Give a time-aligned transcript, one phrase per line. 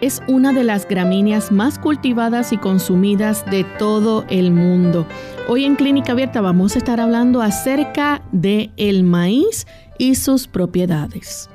[0.00, 5.06] Es una de las gramíneas más cultivadas y consumidas de todo el mundo.
[5.48, 9.66] Hoy en Clínica Abierta vamos a estar hablando acerca de el maíz
[9.98, 11.50] y sus propiedades.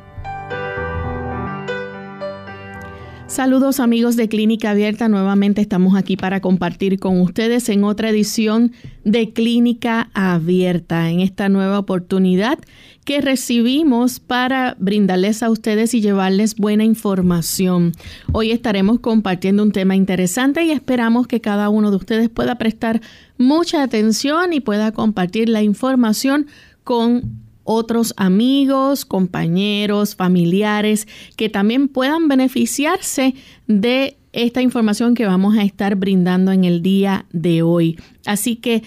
[3.33, 8.73] Saludos amigos de Clínica Abierta, nuevamente estamos aquí para compartir con ustedes en otra edición
[9.05, 12.59] de Clínica Abierta, en esta nueva oportunidad
[13.05, 17.93] que recibimos para brindarles a ustedes y llevarles buena información.
[18.33, 23.01] Hoy estaremos compartiendo un tema interesante y esperamos que cada uno de ustedes pueda prestar
[23.39, 26.45] mucha atención y pueda compartir la información
[26.83, 33.35] con otros amigos, compañeros, familiares que también puedan beneficiarse
[33.67, 37.99] de esta información que vamos a estar brindando en el día de hoy.
[38.25, 38.83] Así que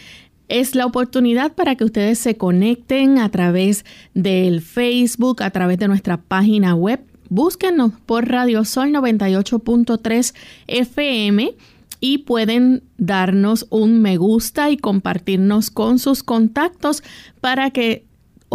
[0.49, 5.89] es la oportunidad para que ustedes se conecten a través del Facebook, a través de
[5.89, 7.01] nuestra página web.
[7.29, 10.35] Búsquenos por Radio Sol 98.3
[10.69, 11.55] FM
[12.01, 17.03] y pueden darnos un me gusta y compartirnos con sus contactos
[17.41, 18.05] para que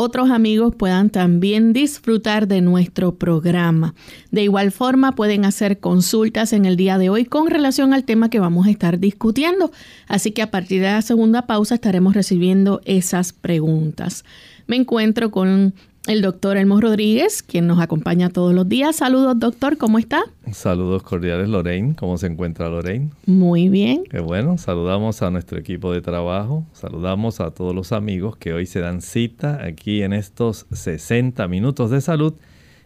[0.02, 3.94] otros amigos puedan también disfrutar de nuestro programa.
[4.32, 8.30] De igual forma, pueden hacer consultas en el día de hoy con relación al tema
[8.30, 9.72] que vamos a estar discutiendo.
[10.08, 14.26] Así que a partir de la segunda pausa estaremos recibiendo esas preguntas.
[14.66, 15.76] Me encuentro con
[16.08, 18.96] el doctor Elmo Rodríguez, quien nos acompaña todos los días.
[18.96, 20.24] Saludos, doctor, ¿cómo está?
[20.52, 21.96] Saludos cordiales, Lorraine.
[21.96, 23.12] ¿Cómo se encuentra Lorraine?
[23.28, 24.04] Muy bien.
[24.10, 24.58] Qué bueno.
[24.58, 26.66] Saludamos a nuestro equipo de trabajo.
[26.74, 31.92] Saludamos a todos los amigos que hoy se dan cita aquí en estos 60 minutos
[31.92, 32.34] de salud.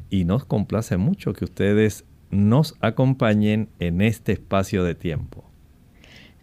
[0.10, 5.46] Y nos complace mucho que ustedes nos acompañen en este espacio de tiempo.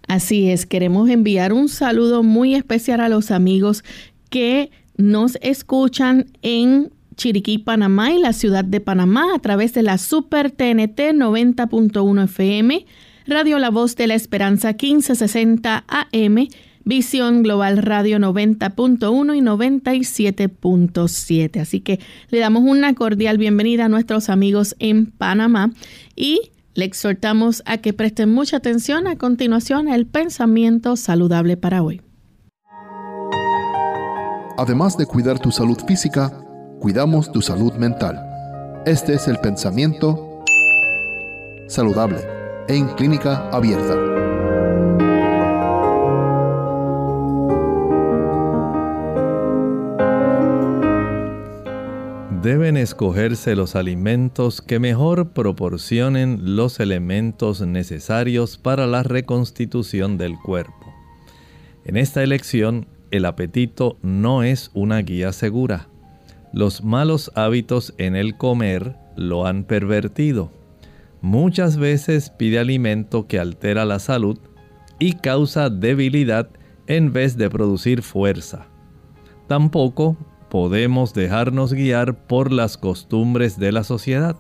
[0.09, 3.85] Así es, queremos enviar un saludo muy especial a los amigos
[4.31, 9.99] que nos escuchan en Chiriquí, Panamá y la ciudad de Panamá a través de la
[9.99, 12.87] Super TNT 90.1 FM,
[13.27, 16.49] Radio La Voz de la Esperanza 1560 AM,
[16.85, 21.61] Visión Global Radio 90.1 y 97.7.
[21.61, 25.73] Así que le damos una cordial bienvenida a nuestros amigos en Panamá
[26.17, 32.01] y le exhortamos a que presten mucha atención a continuación al pensamiento saludable para hoy.
[34.59, 36.31] Además de cuidar tu salud física,
[36.79, 38.21] cuidamos tu salud mental.
[38.85, 40.45] Este es el pensamiento
[41.69, 42.19] saludable
[42.69, 43.97] en clínica abierta.
[52.43, 60.93] Deben escogerse los alimentos que mejor proporcionen los elementos necesarios para la reconstitución del cuerpo.
[61.85, 65.87] En esta elección el apetito no es una guía segura.
[66.53, 70.51] Los malos hábitos en el comer lo han pervertido.
[71.21, 74.39] Muchas veces pide alimento que altera la salud
[74.99, 76.49] y causa debilidad
[76.87, 78.67] en vez de producir fuerza.
[79.47, 80.17] Tampoco
[80.49, 84.37] podemos dejarnos guiar por las costumbres de la sociedad.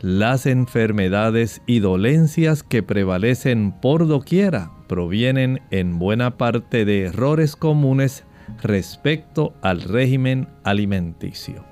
[0.00, 8.22] Las enfermedades y dolencias que prevalecen por doquiera provienen en buena parte de errores comunes
[8.62, 11.64] respecto al régimen alimenticio.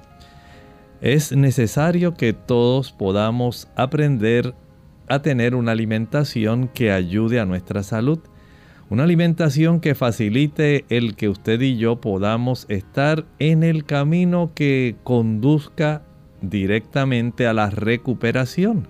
[1.01, 4.57] Es necesario que todos podamos aprender
[5.07, 8.19] a tener una alimentación que ayude a nuestra salud,
[8.91, 14.97] una alimentación que facilite el que usted y yo podamos estar en el camino que
[15.05, 16.03] conduzca
[16.51, 18.89] directamente a la recuperación,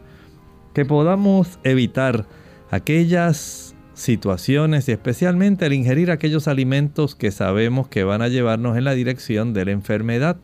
[0.74, 2.26] que podamos evitar
[2.70, 8.84] aquellas situaciones y especialmente al ingerir aquellos alimentos que sabemos que van a llevarnos en
[8.84, 10.36] la dirección de la enfermedad.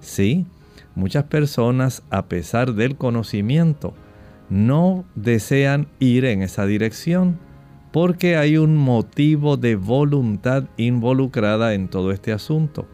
[0.00, 0.46] Sí,
[0.94, 3.94] muchas personas a pesar del conocimiento
[4.48, 7.38] no desean ir en esa dirección
[7.90, 12.86] porque hay un motivo de voluntad involucrada en todo este asunto.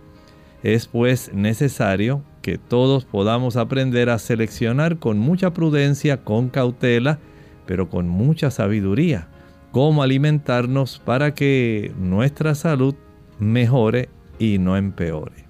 [0.62, 7.20] Es pues necesario que todos podamos aprender a seleccionar con mucha prudencia, con cautela,
[7.64, 9.29] pero con mucha sabiduría
[9.70, 12.97] cómo alimentarnos para que nuestra salud
[13.38, 14.08] mejore
[14.41, 15.44] y no empeore.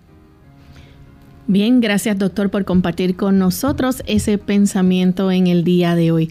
[1.46, 6.30] Bien, gracias doctor por compartir con nosotros ese pensamiento en el día de hoy.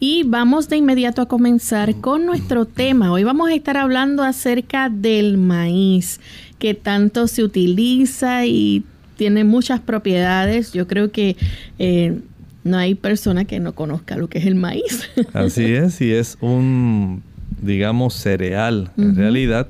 [0.00, 3.12] Y vamos de inmediato a comenzar con nuestro tema.
[3.12, 6.20] Hoy vamos a estar hablando acerca del maíz,
[6.58, 8.82] que tanto se utiliza y
[9.20, 10.72] tiene muchas propiedades.
[10.72, 11.36] Yo creo que
[11.78, 12.20] eh,
[12.64, 15.10] no hay persona que no conozca lo que es el maíz.
[15.34, 17.22] Así es, y es un,
[17.60, 19.68] digamos, cereal en realidad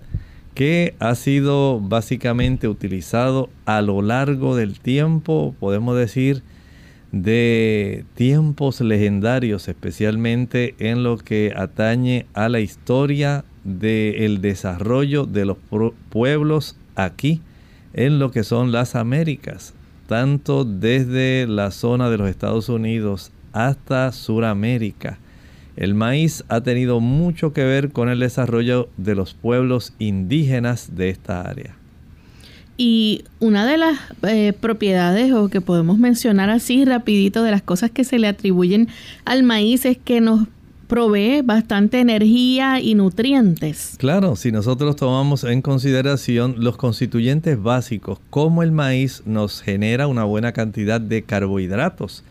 [0.55, 6.45] que ha sido básicamente utilizado a lo largo del tiempo, podemos decir,
[7.11, 15.57] de tiempos legendarios, especialmente en lo que atañe a la historia del desarrollo de los
[16.09, 17.41] pueblos aquí,
[17.93, 19.75] en lo que son las Américas,
[20.07, 25.19] tanto desde la zona de los Estados Unidos hasta Suramérica
[25.81, 31.09] el maíz ha tenido mucho que ver con el desarrollo de los pueblos indígenas de
[31.09, 31.75] esta área.
[32.77, 37.91] Y una de las eh, propiedades o que podemos mencionar así rapidito de las cosas
[37.91, 38.89] que se le atribuyen
[39.25, 40.49] al maíz es que nos
[40.91, 43.95] provee bastante energía y nutrientes.
[43.97, 50.25] Claro, si nosotros tomamos en consideración los constituyentes básicos, como el maíz nos genera una
[50.25, 52.25] buena cantidad de carbohidratos,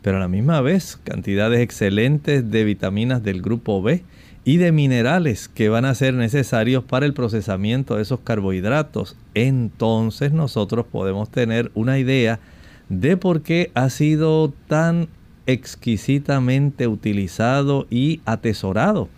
[0.00, 4.02] pero a la misma vez cantidades excelentes de vitaminas del grupo B
[4.46, 9.14] y de minerales que van a ser necesarios para el procesamiento de esos carbohidratos.
[9.34, 12.40] Entonces nosotros podemos tener una idea
[12.88, 15.08] de por qué ha sido tan
[15.46, 19.08] exquisitamente utilizado y atesorado.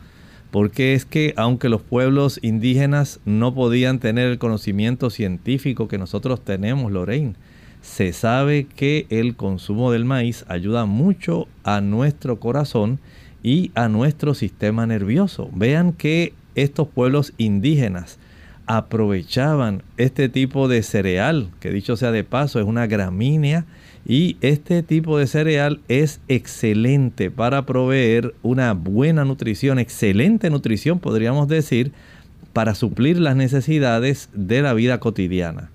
[0.51, 6.43] Porque es que aunque los pueblos indígenas no podían tener el conocimiento científico que nosotros
[6.43, 7.35] tenemos, Lorraine,
[7.83, 12.99] se sabe que el consumo del maíz ayuda mucho a nuestro corazón
[13.43, 15.51] y a nuestro sistema nervioso.
[15.53, 18.19] Vean que estos pueblos indígenas
[18.67, 23.65] aprovechaban este tipo de cereal, que dicho sea de paso es una gramínea,
[24.09, 31.47] y este tipo de cereal es excelente para proveer una buena nutrición, excelente nutrición podríamos
[31.47, 31.93] decir,
[32.55, 35.71] para suplir las necesidades de la vida cotidiana.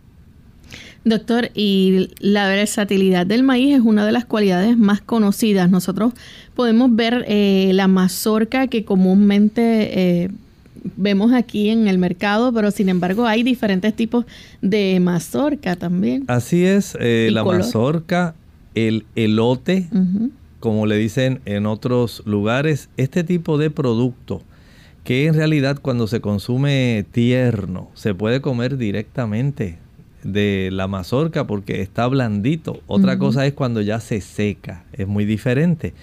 [1.06, 5.70] Doctor, y la versatilidad del maíz es una de las cualidades más conocidas.
[5.70, 6.14] Nosotros
[6.56, 10.30] podemos ver eh, la mazorca que comúnmente eh,
[10.96, 14.26] vemos aquí en el mercado, pero sin embargo hay diferentes tipos
[14.62, 16.24] de mazorca también.
[16.28, 18.36] Así es, eh, la mazorca,
[18.76, 19.88] el elote,
[20.60, 24.42] como le dicen en otros lugares, este tipo de producto
[25.04, 29.78] que en realidad cuando se consume tierno se puede comer directamente
[30.24, 32.80] de la mazorca porque está blandito.
[32.88, 35.94] Otra cosa es cuando ya se seca, es muy diferente.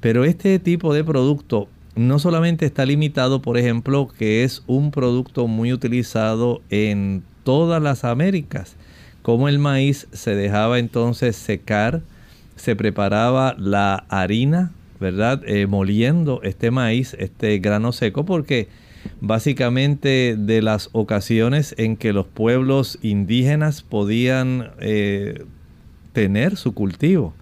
[0.00, 5.46] Pero este tipo de producto no solamente está limitado, por ejemplo, que es un producto
[5.46, 8.76] muy utilizado en todas las Américas,
[9.22, 12.02] como el maíz se dejaba entonces secar,
[12.56, 15.42] se preparaba la harina, ¿verdad?
[15.46, 18.68] Eh, moliendo este maíz, este grano seco, porque
[19.20, 25.44] básicamente de las ocasiones en que los pueblos indígenas podían eh,
[26.12, 27.34] tener su cultivo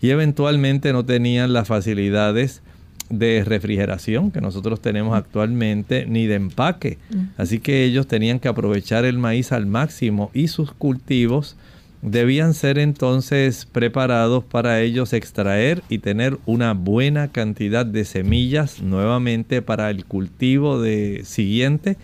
[0.00, 2.62] y eventualmente no tenían las facilidades
[3.10, 6.98] de refrigeración que nosotros tenemos actualmente ni de empaque.
[7.36, 11.56] Así que ellos tenían que aprovechar el maíz al máximo y sus cultivos
[12.02, 19.62] debían ser entonces preparados para ellos extraer y tener una buena cantidad de semillas nuevamente
[19.62, 21.96] para el cultivo de siguiente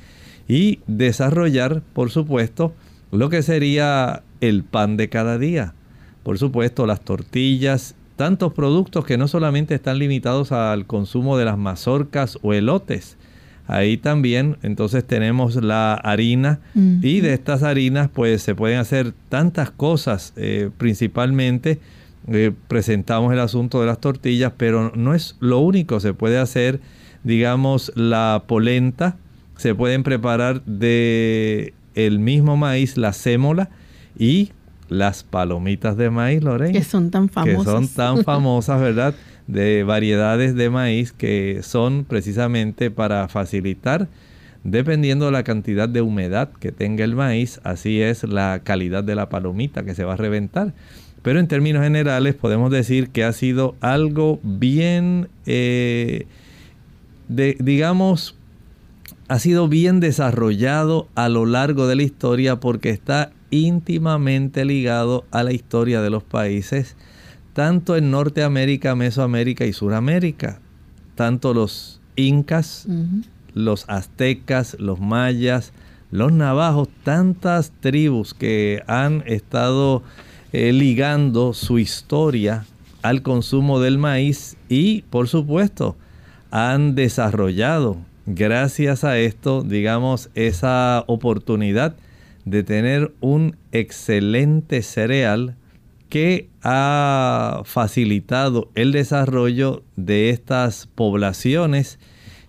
[0.48, 2.74] y desarrollar, por supuesto,
[3.10, 5.74] lo que sería el pan de cada día.
[6.22, 11.58] Por supuesto, las tortillas, tantos productos que no solamente están limitados al consumo de las
[11.58, 13.16] mazorcas o elotes,
[13.68, 16.60] Ahí también entonces tenemos la harina.
[16.74, 21.78] Y de estas harinas pues se pueden hacer tantas cosas, eh, principalmente
[22.28, 26.80] eh, presentamos el asunto de las tortillas, pero no es lo único, se puede hacer
[27.24, 29.16] digamos la polenta,
[29.56, 33.70] se pueden preparar de el mismo maíz la sémola
[34.18, 34.50] y
[34.92, 36.72] las palomitas de maíz, Lorena.
[36.72, 37.58] Que son tan famosas.
[37.58, 39.14] Que son tan famosas, ¿verdad?
[39.46, 44.08] de variedades de maíz que son precisamente para facilitar,
[44.64, 49.14] dependiendo de la cantidad de humedad que tenga el maíz, así es la calidad de
[49.14, 50.72] la palomita que se va a reventar.
[51.22, 56.26] Pero en términos generales podemos decir que ha sido algo bien, eh,
[57.28, 58.36] de, digamos,
[59.28, 65.44] ha sido bien desarrollado a lo largo de la historia porque está íntimamente ligado a
[65.44, 66.96] la historia de los países
[67.52, 70.60] tanto en Norteamérica, Mesoamérica y Suramérica.
[71.14, 72.86] Tanto los incas,
[73.54, 75.72] los aztecas, los mayas,
[76.10, 80.02] los navajos, tantas tribus que han estado
[80.52, 82.64] eh, ligando su historia
[83.02, 85.96] al consumo del maíz y por supuesto
[86.50, 91.96] han desarrollado gracias a esto, digamos, esa oportunidad
[92.44, 95.56] de tener un excelente cereal
[96.08, 101.98] que ha facilitado el desarrollo de estas poblaciones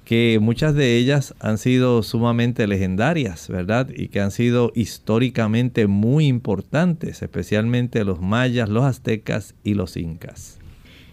[0.03, 3.87] que muchas de ellas han sido sumamente legendarias, ¿verdad?
[3.95, 10.59] Y que han sido históricamente muy importantes, especialmente los mayas, los aztecas y los incas.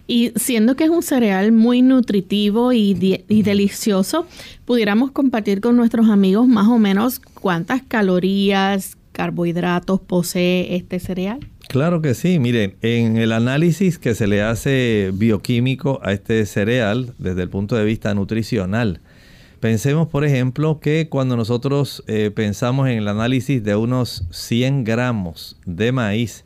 [0.07, 2.93] Y siendo que es un cereal muy nutritivo y,
[3.27, 4.25] delicioso,
[4.65, 11.39] pudiéramos compartir con nuestros amigos más o menos cuántas calorías, carbohidratos posee este cereal.
[11.67, 17.13] Claro que sí, miren, en el análisis que se le hace bioquímico a este cereal
[17.17, 18.99] desde el punto de vista nutricional,
[19.61, 25.57] pensemos por ejemplo que cuando nosotros eh, pensamos en el análisis de unos 100 gramos
[25.65, 26.43] de maíz,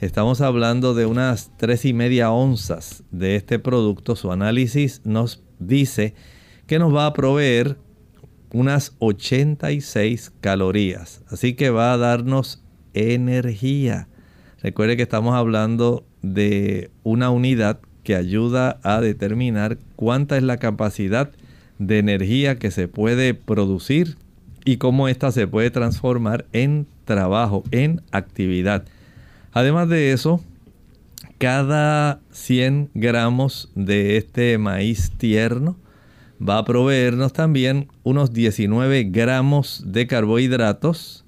[0.00, 4.16] Estamos hablando de unas tres y media onzas de este producto.
[4.16, 6.14] Su análisis nos dice
[6.66, 7.76] que nos va a proveer
[8.50, 11.20] unas 86 calorías.
[11.28, 12.64] Así que va a darnos
[12.94, 14.08] energía.
[14.62, 21.30] Recuerde que estamos hablando de una unidad que ayuda a determinar cuánta es la capacidad
[21.78, 24.16] de energía que se puede producir
[24.64, 28.86] y cómo ésta se puede transformar en trabajo, en actividad.
[29.52, 30.40] Además de eso,
[31.38, 35.76] cada 100 gramos de este maíz tierno
[36.40, 41.24] va a proveernos también unos 19 gramos de carbohidratos,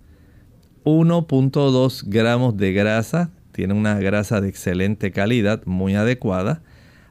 [0.84, 6.62] 1.2 gramos de grasa, tiene una grasa de excelente calidad, muy adecuada.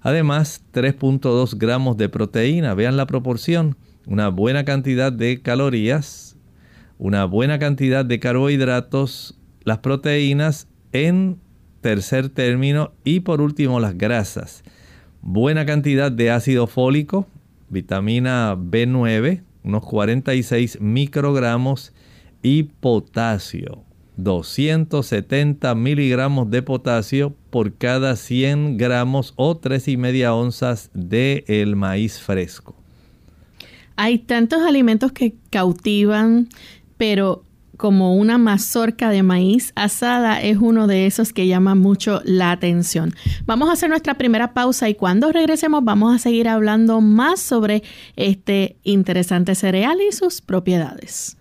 [0.01, 3.75] Además, 3.2 gramos de proteína, vean la proporción,
[4.07, 6.37] una buena cantidad de calorías,
[6.97, 11.39] una buena cantidad de carbohidratos, las proteínas en
[11.81, 14.63] tercer término y por último las grasas.
[15.21, 17.27] Buena cantidad de ácido fólico,
[17.69, 21.93] vitamina B9, unos 46 microgramos
[22.41, 23.83] y potasio.
[24.17, 31.75] 270 miligramos de potasio por cada 100 gramos o 3 y media onzas de el
[31.75, 32.75] maíz fresco.
[33.95, 36.49] Hay tantos alimentos que cautivan,
[36.97, 37.43] pero
[37.81, 43.15] como una mazorca de maíz asada es uno de esos que llama mucho la atención.
[43.47, 47.81] Vamos a hacer nuestra primera pausa y cuando regresemos vamos a seguir hablando más sobre
[48.15, 51.37] este interesante cereal y sus propiedades.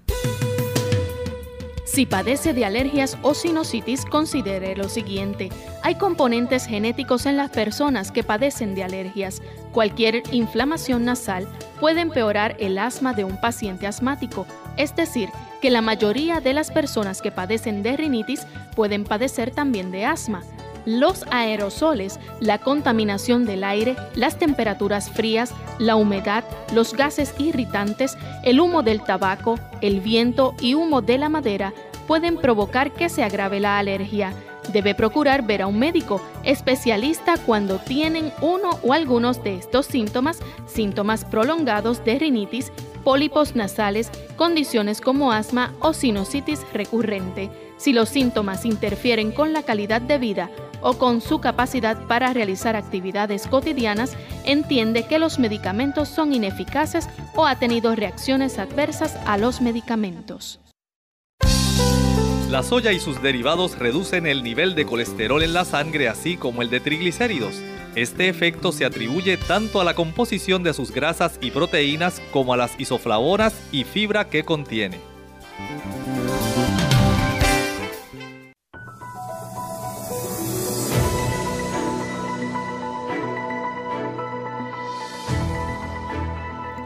[1.85, 5.51] Si padece de alergias o sinusitis, considere lo siguiente.
[5.83, 9.43] Hay componentes genéticos en las personas que padecen de alergias.
[9.73, 11.47] Cualquier inflamación nasal
[11.81, 14.47] puede empeorar el asma de un paciente asmático,
[14.79, 15.29] es decir,
[15.61, 20.43] que la mayoría de las personas que padecen de rinitis pueden padecer también de asma.
[20.87, 28.61] Los aerosoles, la contaminación del aire, las temperaturas frías, la humedad, los gases irritantes, el
[28.61, 31.75] humo del tabaco, el viento y humo de la madera
[32.07, 34.33] pueden provocar que se agrave la alergia.
[34.73, 40.39] Debe procurar ver a un médico especialista cuando tienen uno o algunos de estos síntomas,
[40.67, 42.73] síntomas prolongados de rinitis,
[43.05, 47.51] pólipos nasales, condiciones como asma o sinusitis recurrente.
[47.77, 50.51] Si los síntomas interfieren con la calidad de vida
[50.83, 57.47] o con su capacidad para realizar actividades cotidianas, entiende que los medicamentos son ineficaces o
[57.47, 60.61] ha tenido reacciones adversas a los medicamentos.
[62.51, 66.63] La soya y sus derivados reducen el nivel de colesterol en la sangre así como
[66.63, 67.63] el de triglicéridos
[67.97, 72.57] este efecto se atribuye tanto a la composición de sus grasas y proteínas como a
[72.57, 75.01] las isoflavonas y fibra que contiene.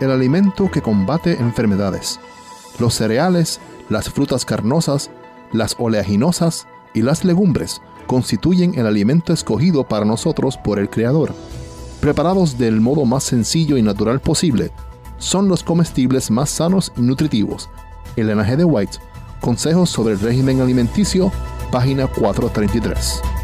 [0.00, 2.20] El alimento que combate enfermedades.
[2.78, 5.11] Los cereales, las frutas carnosas,
[5.52, 11.34] las oleaginosas y las legumbres constituyen el alimento escogido para nosotros por el Creador.
[12.00, 14.70] Preparados del modo más sencillo y natural posible,
[15.18, 17.70] son los comestibles más sanos y nutritivos.
[18.16, 18.56] Elena G.
[18.56, 18.99] de White,
[19.40, 21.30] Consejos sobre el régimen alimenticio,
[21.70, 23.43] página 433.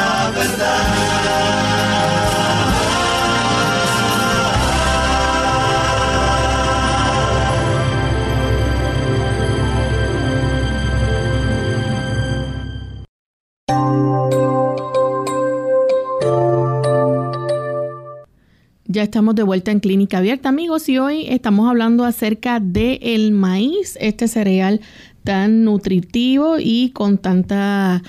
[19.11, 23.97] estamos de vuelta en Clínica Abierta, amigos, y hoy estamos hablando acerca del el maíz,
[23.99, 24.79] este cereal
[25.25, 28.03] tan nutritivo y con tantas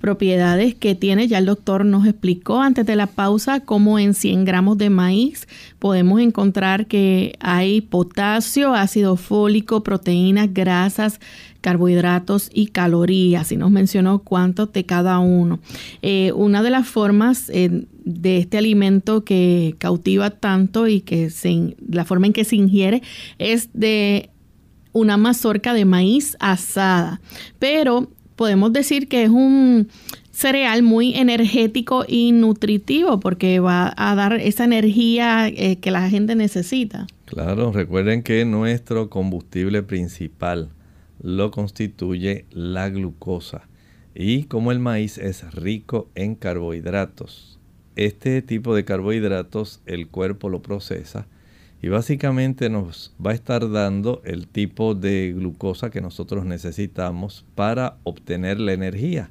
[0.00, 1.28] propiedades que tiene.
[1.28, 5.46] Ya el doctor nos explicó antes de la pausa cómo en 100 gramos de maíz
[5.78, 11.20] podemos encontrar que hay potasio, ácido fólico, proteínas, grasas,
[11.66, 15.58] carbohidratos y calorías, y nos mencionó cuánto de cada uno.
[16.00, 21.74] Eh, una de las formas eh, de este alimento que cautiva tanto y que se,
[21.90, 23.02] la forma en que se ingiere
[23.40, 24.30] es de
[24.92, 27.20] una mazorca de maíz asada,
[27.58, 29.88] pero podemos decir que es un
[30.30, 36.36] cereal muy energético y nutritivo porque va a dar esa energía eh, que la gente
[36.36, 37.08] necesita.
[37.24, 40.70] Claro, recuerden que nuestro combustible principal
[41.20, 43.68] lo constituye la glucosa.
[44.14, 47.58] Y como el maíz es rico en carbohidratos,
[47.96, 51.26] este tipo de carbohidratos el cuerpo lo procesa
[51.82, 57.98] y básicamente nos va a estar dando el tipo de glucosa que nosotros necesitamos para
[58.02, 59.30] obtener la energía.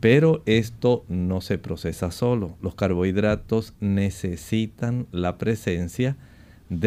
[0.00, 2.56] Pero esto no se procesa solo.
[2.62, 6.31] Los carbohidratos necesitan la presencia de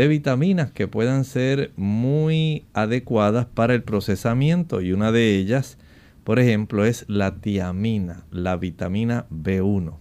[0.07, 5.77] vitaminas que puedan ser muy adecuadas para el procesamiento y una de ellas,
[6.23, 9.97] por ejemplo, es la tiamina, la vitamina B1.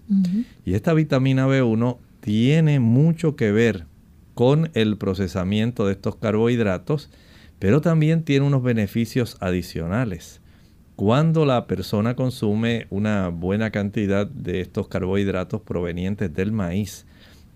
[0.64, 3.86] Y esta vitamina B1 tiene mucho que ver
[4.34, 7.10] con el procesamiento de estos carbohidratos,
[7.58, 10.40] pero también tiene unos beneficios adicionales.
[10.96, 17.04] Cuando la persona consume una buena cantidad de estos carbohidratos provenientes del maíz,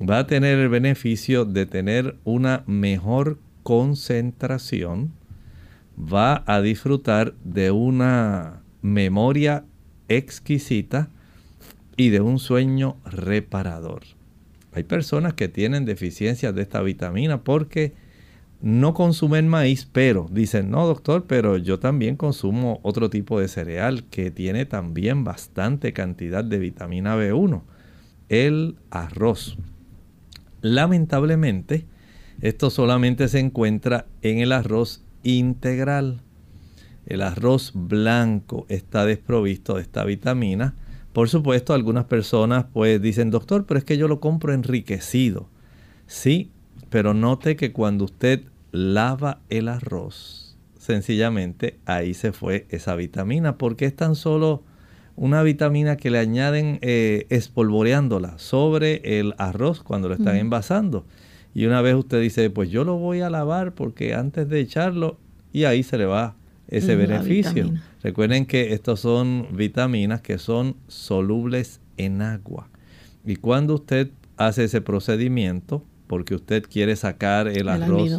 [0.00, 5.12] va a tener el beneficio de tener una mejor concentración,
[5.96, 9.64] va a disfrutar de una memoria
[10.08, 11.10] exquisita
[11.96, 14.02] y de un sueño reparador.
[14.72, 17.94] Hay personas que tienen deficiencias de esta vitamina porque
[18.60, 24.04] no consumen maíz, pero dicen, no doctor, pero yo también consumo otro tipo de cereal
[24.04, 27.62] que tiene también bastante cantidad de vitamina B1,
[28.28, 29.56] el arroz.
[30.60, 31.86] Lamentablemente,
[32.40, 36.20] esto solamente se encuentra en el arroz integral.
[37.06, 40.74] El arroz blanco está desprovisto de esta vitamina.
[41.12, 45.48] Por supuesto, algunas personas pues dicen, doctor, pero es que yo lo compro enriquecido.
[46.06, 46.50] Sí,
[46.90, 48.42] pero note que cuando usted
[48.72, 54.62] lava el arroz, sencillamente ahí se fue esa vitamina, porque es tan solo
[55.18, 61.04] una vitamina que le añaden eh, espolvoreándola sobre el arroz cuando lo están envasando.
[61.54, 65.18] Y una vez usted dice, pues yo lo voy a lavar porque antes de echarlo,
[65.52, 66.36] y ahí se le va
[66.68, 67.72] ese beneficio.
[68.02, 72.68] Recuerden que estos son vitaminas que son solubles en agua.
[73.26, 78.12] Y cuando usted hace ese procedimiento, porque usted quiere sacar el, arroz,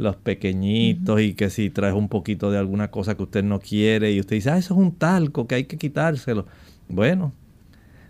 [0.00, 4.10] los pequeñitos y que si trae un poquito de alguna cosa que usted no quiere
[4.12, 6.46] y usted dice, ah, eso es un talco que hay que quitárselo.
[6.88, 7.34] Bueno,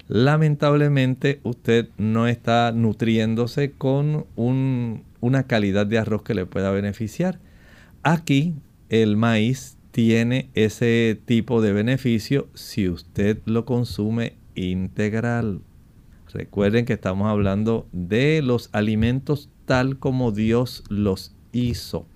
[0.06, 7.40] lamentablemente usted no está nutriéndose con una calidad de arroz que le pueda beneficiar.
[8.04, 8.54] Aquí
[8.88, 15.60] el maíz tiene ese tipo de beneficio si usted lo consume integral.
[16.32, 22.06] Recuerden que estamos hablando de los alimentos tal como Dios los hizo.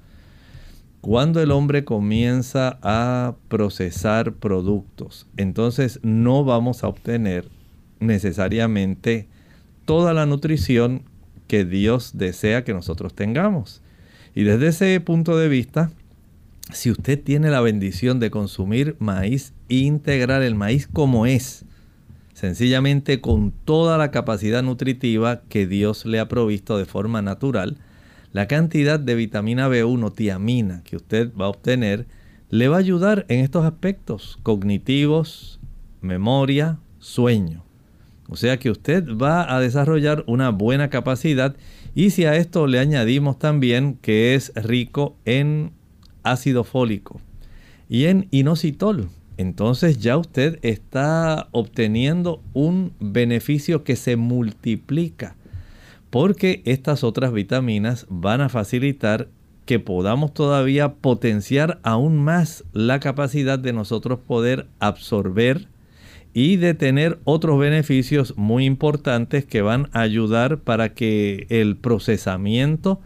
[1.01, 7.49] Cuando el hombre comienza a procesar productos, entonces no vamos a obtener
[8.01, 9.29] necesariamente
[9.85, 11.03] toda la nutrición
[11.47, 13.83] que Dios desea que nosotros tengamos.
[14.35, 15.90] Y desde ese punto de vista,
[16.73, 21.64] si usted tiene la bendición de consumir maíz integral, el maíz como es,
[22.33, 27.77] sencillamente con toda la capacidad nutritiva que Dios le ha provisto de forma natural,
[28.35, 32.09] la cantidad de vitamina B1, tiamina, que usted va a obtener,
[32.51, 35.61] le va a ayudar en estos aspectos cognitivos,
[36.01, 37.64] memoria, sueño.
[38.29, 41.55] O sea que usted va a desarrollar una buena capacidad
[41.94, 45.70] y si a esto le añadimos también que es rico en
[46.25, 47.20] ácido fólico
[47.88, 55.37] y en inositol, entonces ya usted está obteniendo un beneficio que se multiplica.
[56.14, 59.27] Porque estas otras vitaminas van a facilitar
[59.66, 65.66] que podamos todavía potenciar aún más la capacidad de nosotros poder absorber
[66.33, 73.00] y de tener otros beneficios muy importantes que van a ayudar para que el procesamiento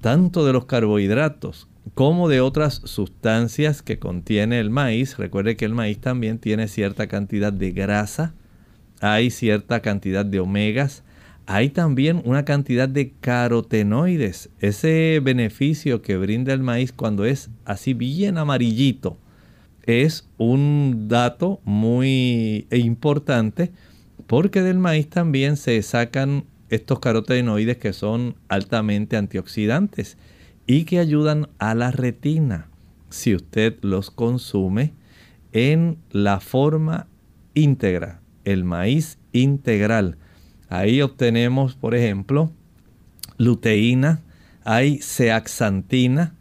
[0.00, 5.16] tanto de los carbohidratos como de otras sustancias que contiene el maíz.
[5.16, 8.34] Recuerde que el maíz también tiene cierta cantidad de grasa,
[9.00, 11.04] hay cierta cantidad de omegas,
[11.46, 14.50] hay también una cantidad de carotenoides.
[14.60, 19.18] Ese beneficio que brinda el maíz cuando es así bien amarillito
[19.84, 23.72] es un dato muy importante
[24.26, 30.16] porque del maíz también se sacan estos carotenoides que son altamente antioxidantes
[30.66, 32.68] y que ayudan a la retina
[33.10, 34.94] si usted los consume
[35.52, 37.08] en la forma
[37.54, 40.16] íntegra, el maíz integral.
[40.72, 42.50] Ahí obtenemos, por ejemplo,
[43.36, 44.22] luteína,
[44.64, 46.32] hay zeaxantina.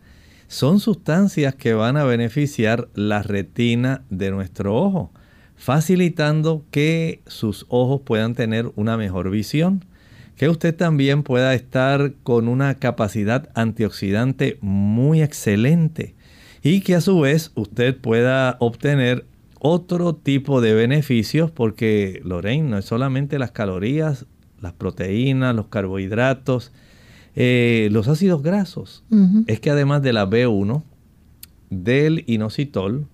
[0.48, 5.12] Son sustancias que van a beneficiar la retina de nuestro ojo,
[5.58, 9.84] facilitando que sus ojos puedan tener una mejor visión
[10.38, 16.16] que usted también pueda estar con una capacidad antioxidante muy excelente
[16.64, 19.26] y que a su vez usted pueda obtener
[19.64, 24.26] otro tipo de beneficios porque Lorraine no es solamente las calorías,
[24.60, 26.72] las proteínas, los carbohidratos,
[27.36, 29.04] eh, los ácidos grasos.
[29.46, 30.82] Es que además de la B1,
[31.70, 33.06] del inositol,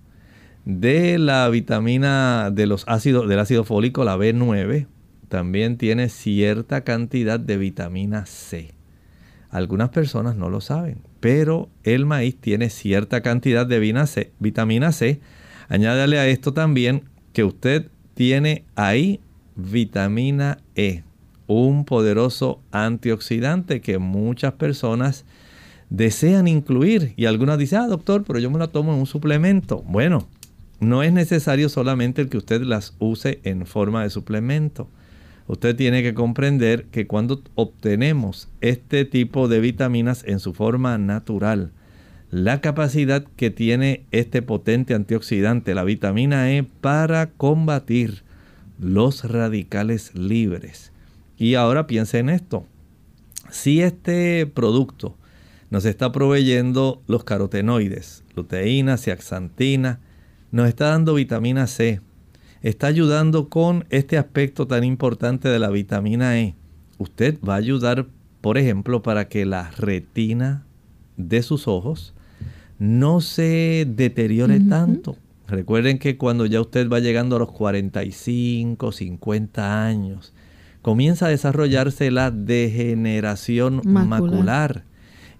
[0.64, 4.86] de la vitamina de los ácidos, del ácido fólico, la B9,
[5.28, 8.72] también tiene cierta cantidad de vitamina C.
[9.50, 15.20] Algunas personas no lo saben, pero el maíz tiene cierta cantidad de vitamina C.
[15.68, 19.20] Añádale a esto también que usted tiene ahí
[19.54, 21.02] vitamina E,
[21.46, 25.24] un poderoso antioxidante que muchas personas
[25.90, 27.14] desean incluir.
[27.16, 29.82] Y algunas dicen, ah, doctor, pero yo me la tomo en un suplemento.
[29.86, 30.26] Bueno,
[30.80, 34.88] no es necesario solamente el que usted las use en forma de suplemento
[35.48, 41.72] usted tiene que comprender que cuando obtenemos este tipo de vitaminas en su forma natural,
[42.30, 48.22] la capacidad que tiene este potente antioxidante, la vitamina E, para combatir
[48.78, 50.92] los radicales libres.
[51.38, 52.66] Y ahora piense en esto.
[53.50, 55.16] Si este producto
[55.70, 60.00] nos está proveyendo los carotenoides, luteína, zeaxantina,
[60.50, 62.00] nos está dando vitamina C,
[62.62, 66.54] está ayudando con este aspecto tan importante de la vitamina E.
[66.98, 68.06] Usted va a ayudar,
[68.40, 70.66] por ejemplo, para que la retina
[71.16, 72.14] de sus ojos
[72.78, 75.16] no se deteriore tanto.
[75.46, 80.32] Recuerden que cuando ya usted va llegando a los 45, 50 años,
[80.82, 84.84] comienza a desarrollarse la degeneración macular.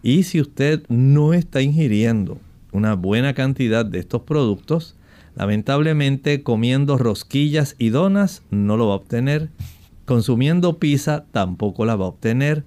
[0.02, 2.38] Y si usted no está ingiriendo
[2.72, 4.96] una buena cantidad de estos productos,
[5.38, 9.50] Lamentablemente comiendo rosquillas y donas no lo va a obtener.
[10.04, 12.64] Consumiendo pizza tampoco la va a obtener.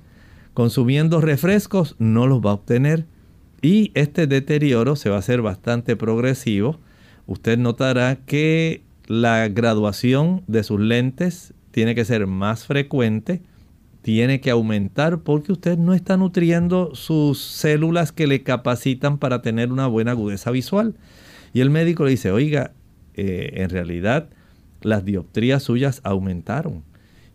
[0.53, 3.05] Consumiendo refrescos no los va a obtener.
[3.61, 6.79] Y este deterioro se va a hacer bastante progresivo.
[7.27, 13.41] Usted notará que la graduación de sus lentes tiene que ser más frecuente,
[14.01, 19.71] tiene que aumentar porque usted no está nutriendo sus células que le capacitan para tener
[19.71, 20.95] una buena agudeza visual.
[21.53, 22.71] Y el médico le dice, oiga,
[23.13, 24.29] eh, en realidad
[24.81, 26.83] las dioptrías suyas aumentaron.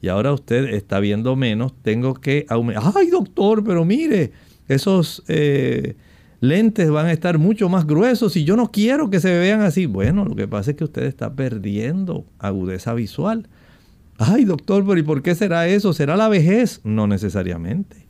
[0.00, 2.92] Y ahora usted está viendo menos, tengo que aumentar.
[2.96, 4.32] Ay, doctor, pero mire,
[4.68, 5.94] esos eh,
[6.40, 9.86] lentes van a estar mucho más gruesos y yo no quiero que se vean así.
[9.86, 13.48] Bueno, lo que pasa es que usted está perdiendo agudeza visual.
[14.18, 15.92] Ay, doctor, pero ¿y por qué será eso?
[15.92, 16.80] ¿Será la vejez?
[16.84, 18.06] No necesariamente.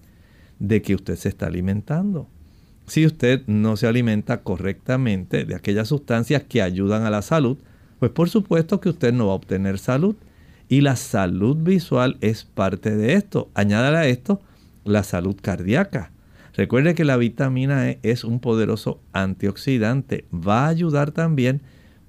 [0.59, 2.29] De que usted se está alimentando
[2.87, 7.59] si usted no se alimenta correctamente de aquellas sustancias que ayudan a la salud,
[7.99, 10.15] pues por supuesto que usted no va a obtener salud.
[10.69, 13.51] Y la salud visual es parte de esto.
[13.55, 14.41] Añádale a esto
[14.85, 16.11] la salud cardíaca.
[16.57, 20.25] Recuerde que la vitamina E es un poderoso antioxidante.
[20.33, 21.61] Va a ayudar también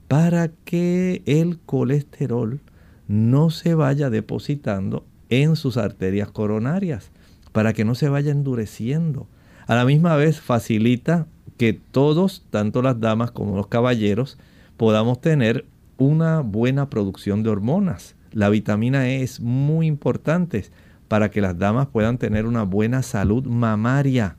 [0.08, 2.62] para que el colesterol
[3.08, 7.12] no se vaya depositando en sus arterias coronarias,
[7.52, 9.28] para que no se vaya endureciendo
[9.68, 14.38] a la misma vez facilita que todos, tanto las damas como los caballeros,
[14.78, 15.66] podamos tener
[15.98, 18.16] una buena producción de hormonas.
[18.32, 20.66] La vitamina E es muy importante
[21.08, 24.38] para que las damas puedan tener una buena salud mamaria.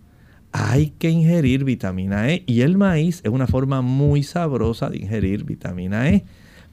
[0.53, 5.45] Hay que ingerir vitamina E y el maíz es una forma muy sabrosa de ingerir
[5.45, 6.25] vitamina E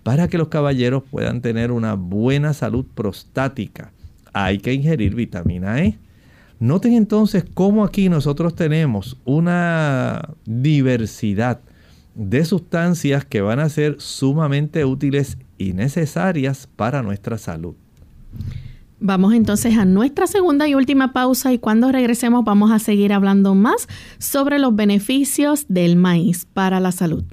[0.04, 3.92] para que los caballeros puedan tener una buena salud prostática.
[4.34, 5.98] Hay que ingerir vitamina E.
[6.60, 11.60] Noten entonces cómo aquí nosotros tenemos una diversidad
[12.16, 17.76] de sustancias que van a ser sumamente útiles y necesarias para nuestra salud.
[19.00, 23.54] Vamos entonces a nuestra segunda y última pausa y cuando regresemos vamos a seguir hablando
[23.54, 23.88] más
[24.20, 27.24] sobre los beneficios del maíz para la salud.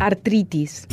[0.00, 0.88] Artritis.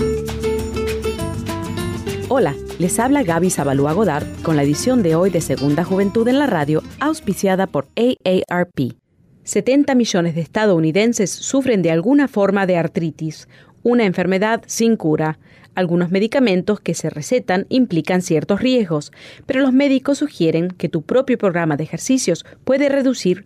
[2.30, 6.38] Hola, les habla Gaby Zabalúa Godard con la edición de hoy de Segunda Juventud en
[6.38, 8.96] la Radio, auspiciada por AARP.
[9.44, 13.48] 70 millones de estadounidenses sufren de alguna forma de artritis,
[13.82, 15.40] una enfermedad sin cura.
[15.78, 19.12] Algunos medicamentos que se recetan implican ciertos riesgos,
[19.46, 23.46] pero los médicos sugieren que tu propio programa de ejercicios puede reducir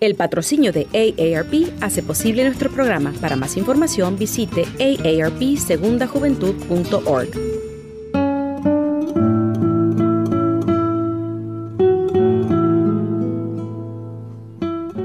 [0.00, 3.12] El patrocinio de AARP hace posible nuestro programa.
[3.20, 7.28] Para más información visite aarpsegundajuventud.org.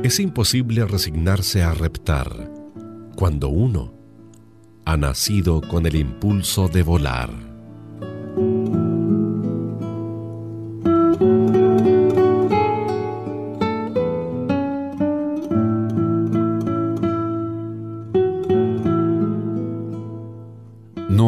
[0.03, 2.49] Es imposible resignarse a reptar
[3.17, 3.93] cuando uno
[4.85, 7.31] ha nacido con el impulso de volar.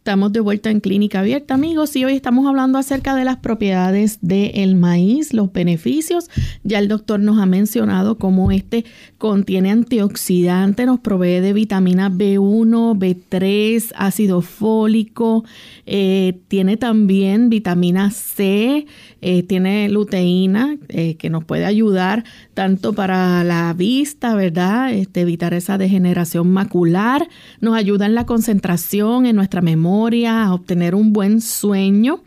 [0.00, 4.18] Estamos de vuelta en Clínica Abierta, amigos, y hoy estamos hablando acerca de las propiedades
[4.22, 6.30] del maíz, los beneficios.
[6.64, 8.86] Ya el doctor nos ha mencionado cómo este
[9.18, 15.44] contiene antioxidantes, nos provee de vitamina B1, B3, ácido fólico,
[15.84, 18.86] eh, tiene también vitamina C,
[19.20, 22.24] eh, tiene luteína eh, que nos puede ayudar
[22.60, 24.92] tanto para la vista, ¿verdad?
[24.92, 27.26] Este, evitar esa degeneración macular,
[27.62, 32.22] nos ayuda en la concentración, en nuestra memoria, a obtener un buen sueño.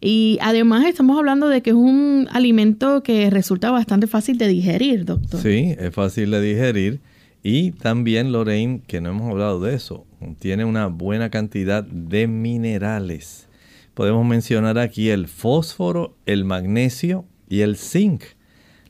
[0.00, 5.04] Y además estamos hablando de que es un alimento que resulta bastante fácil de digerir,
[5.04, 5.40] doctor.
[5.40, 7.00] Sí, es fácil de digerir.
[7.44, 10.04] Y también, Lorraine, que no hemos hablado de eso,
[10.40, 13.46] tiene una buena cantidad de minerales.
[13.94, 18.24] Podemos mencionar aquí el fósforo, el magnesio y el zinc.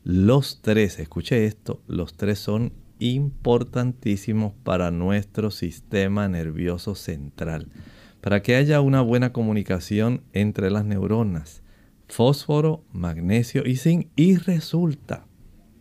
[0.09, 7.67] Los tres, escuche esto, los tres son importantísimos para nuestro sistema nervioso central,
[8.21, 11.65] para que haya una buena comunicación entre las neuronas.
[12.07, 14.07] Fósforo, magnesio y zinc.
[14.15, 15.27] Y resulta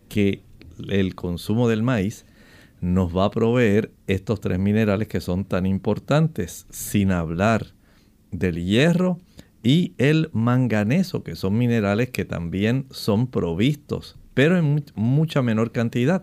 [0.08, 0.42] que
[0.88, 2.26] el consumo del maíz
[2.80, 7.74] nos va a proveer estos tres minerales que son tan importantes, sin hablar
[8.32, 9.20] del hierro
[9.66, 16.22] y el manganeso, que son minerales que también son provistos, pero en mucha menor cantidad.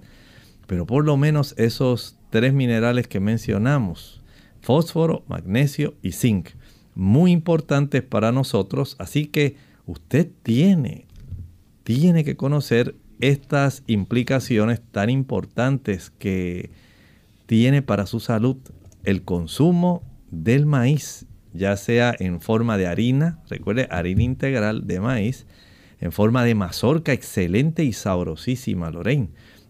[0.66, 4.24] Pero por lo menos esos tres minerales que mencionamos,
[4.62, 6.52] fósforo, magnesio y zinc,
[6.96, 11.06] muy importantes para nosotros, así que usted tiene,
[11.84, 16.70] tiene que conocer estas implicaciones tan importantes que
[17.46, 18.56] tiene para su salud
[19.04, 20.02] el consumo
[20.32, 25.46] del maíz ya sea en forma de harina, recuerde, harina integral de maíz,
[26.00, 29.30] en forma de mazorca excelente y sabrosísima, Lorraine,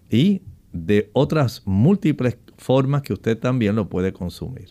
[0.10, 0.42] y
[0.72, 4.70] de otras múltiples formas que usted también lo puede consumir.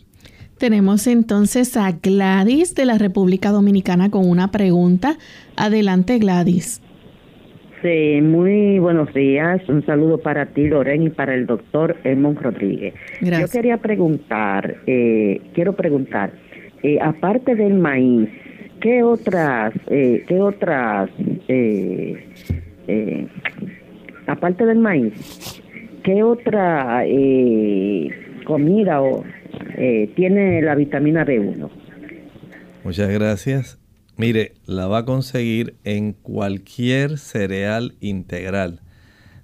[0.58, 5.18] Tenemos entonces a Gladys de la República Dominicana con una pregunta.
[5.56, 6.80] Adelante, Gladys.
[7.82, 9.60] Sí, muy buenos días.
[9.68, 12.94] Un saludo para ti, Loren, y para el doctor Edmond Rodríguez.
[13.20, 16.32] Yo quería preguntar, eh, quiero preguntar,
[16.82, 18.28] eh, aparte del maíz,
[18.80, 21.10] ¿qué otras, eh, qué otras,
[24.26, 25.60] aparte del maíz,
[26.02, 27.04] qué otra
[28.44, 29.24] comida o,
[30.14, 31.70] tiene la vitamina B1?
[32.84, 33.78] Muchas gracias.
[34.16, 38.80] Mire, la va a conseguir en cualquier cereal integral.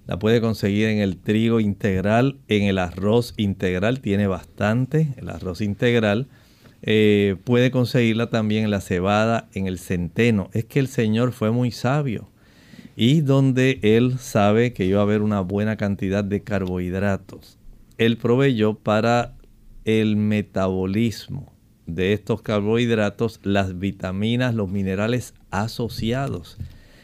[0.06, 5.60] La puede conseguir en el trigo integral, en el arroz integral, tiene bastante, el arroz
[5.60, 6.28] integral.
[6.90, 10.48] Eh, puede conseguirla también en la cebada, en el centeno.
[10.54, 12.30] Es que el Señor fue muy sabio.
[12.96, 17.58] Y donde Él sabe que iba a haber una buena cantidad de carbohidratos,
[17.98, 19.34] Él proveyó para
[19.84, 21.52] el metabolismo
[21.84, 26.56] de estos carbohidratos las vitaminas, los minerales asociados,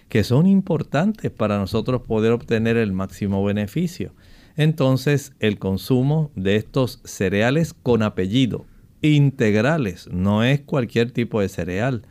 [0.09, 4.15] que son importantes para nosotros poder obtener el máximo beneficio.
[4.57, 8.65] Entonces, el consumo de estos cereales con apellido,
[9.05, 12.03] integrales, no es cualquier tipo de cereal,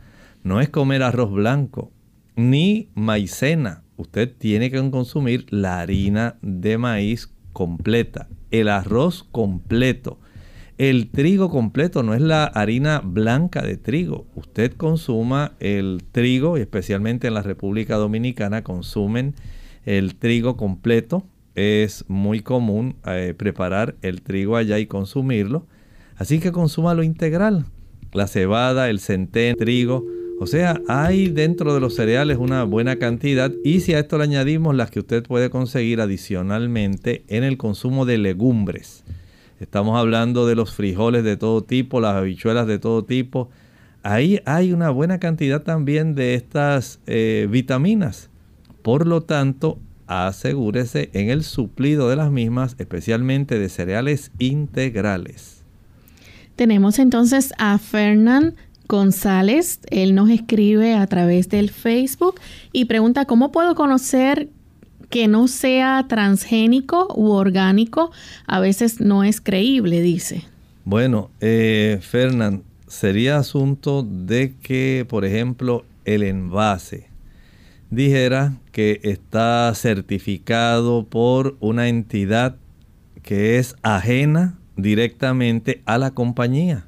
[0.44, 1.92] no es comer arroz blanco,
[2.36, 3.84] ni maicena.
[3.98, 10.20] Usted tiene que consumir la harina de maíz completa, el arroz completo,
[10.80, 14.26] el trigo completo no es la harina blanca de trigo.
[14.34, 19.36] Usted consuma el trigo, y especialmente en la República Dominicana consumen
[19.86, 21.24] el trigo completo.
[21.54, 25.68] Es muy común eh, preparar el trigo allá y consumirlo.
[26.24, 27.66] Así que consuma lo integral.
[28.14, 30.06] La cebada, el centeno, trigo.
[30.40, 34.24] O sea, hay dentro de los cereales una buena cantidad y si a esto le
[34.24, 39.04] añadimos las que usted puede conseguir adicionalmente en el consumo de legumbres
[39.60, 43.50] Estamos hablando de los frijoles de todo tipo, las habichuelas de todo tipo.
[44.02, 48.30] Ahí hay una buena cantidad también de estas eh, vitaminas.
[48.82, 55.63] Por lo tanto, asegúrese en el suplido de las mismas, especialmente de cereales integrales.
[56.56, 58.56] Tenemos entonces a Fernán
[58.88, 59.80] González.
[59.90, 62.36] Él nos escribe a través del Facebook
[62.72, 64.50] y pregunta cómo puedo conocer
[65.10, 68.12] que no sea transgénico u orgánico
[68.48, 70.44] a veces no es creíble, dice.
[70.86, 77.08] Bueno, eh, Fernán, sería asunto de que, por ejemplo, el envase
[77.90, 82.56] dijera que está certificado por una entidad
[83.22, 86.86] que es ajena directamente a la compañía.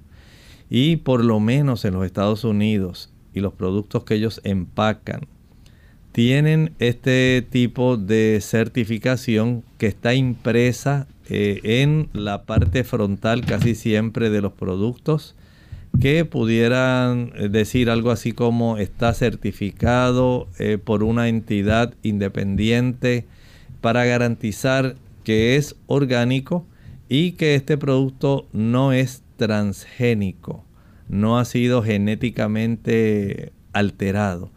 [0.70, 5.28] Y por lo menos en los Estados Unidos y los productos que ellos empacan
[6.16, 14.30] tienen este tipo de certificación que está impresa eh, en la parte frontal casi siempre
[14.30, 15.36] de los productos
[16.00, 23.26] que pudieran eh, decir algo así como está certificado eh, por una entidad independiente
[23.82, 24.96] para garantizar
[25.26, 26.66] que es orgánico
[27.10, 30.66] y que este producto no es transgénico,
[31.08, 34.52] no ha sido genéticamente alterado.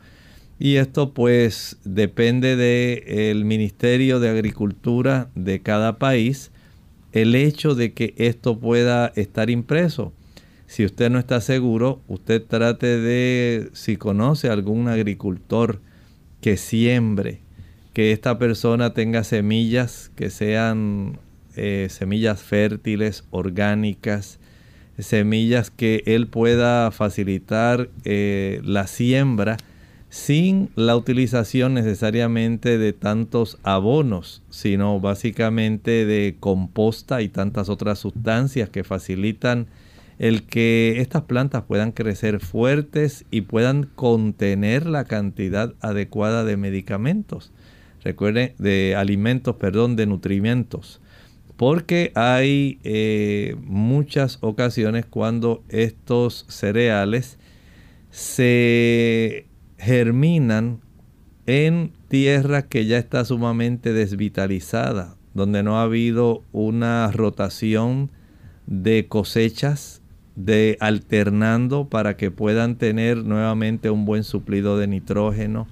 [0.58, 6.50] Y esto pues depende del Ministerio de Agricultura de cada país,
[7.12, 10.12] el hecho de que esto pueda estar impreso.
[10.66, 15.80] Si usted no está seguro, usted trate de, si conoce algún agricultor
[16.40, 17.40] que siembre,
[17.94, 21.18] que esta persona tenga semillas que sean
[21.58, 24.38] eh, semillas fértiles, orgánicas,
[24.98, 29.56] semillas que él pueda facilitar eh, la siembra
[30.10, 38.70] sin la utilización necesariamente de tantos abonos, sino básicamente de composta y tantas otras sustancias
[38.70, 39.66] que facilitan
[40.18, 47.52] el que estas plantas puedan crecer fuertes y puedan contener la cantidad adecuada de medicamentos.
[48.02, 51.00] Recuerden, de alimentos, perdón, de nutrimentos.
[51.58, 57.36] Porque hay eh, muchas ocasiones cuando estos cereales
[58.10, 60.80] se germinan
[61.46, 68.12] en tierra que ya está sumamente desvitalizada, donde no ha habido una rotación
[68.68, 70.00] de cosechas,
[70.36, 75.66] de alternando para que puedan tener nuevamente un buen suplido de nitrógeno,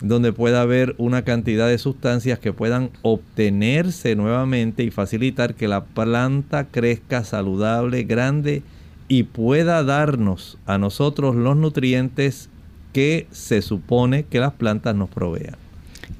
[0.00, 5.84] donde pueda haber una cantidad de sustancias que puedan obtenerse nuevamente y facilitar que la
[5.84, 8.62] planta crezca saludable, grande
[9.08, 12.48] y pueda darnos a nosotros los nutrientes
[12.92, 15.56] que se supone que las plantas nos provean.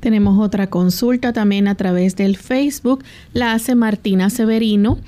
[0.00, 3.02] Tenemos otra consulta también a través del Facebook.
[3.32, 4.98] La hace Martina Severino.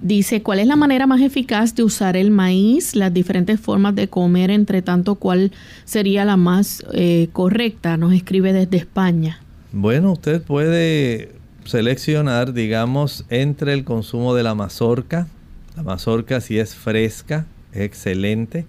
[0.00, 2.94] Dice, ¿cuál es la manera más eficaz de usar el maíz?
[2.94, 5.52] Las diferentes formas de comer, entre tanto, ¿cuál
[5.84, 7.96] sería la más eh, correcta?
[7.96, 9.40] Nos escribe desde España.
[9.72, 11.32] Bueno, usted puede
[11.64, 15.28] seleccionar, digamos, entre el consumo de la mazorca.
[15.76, 18.66] La mazorca si es fresca, es excelente.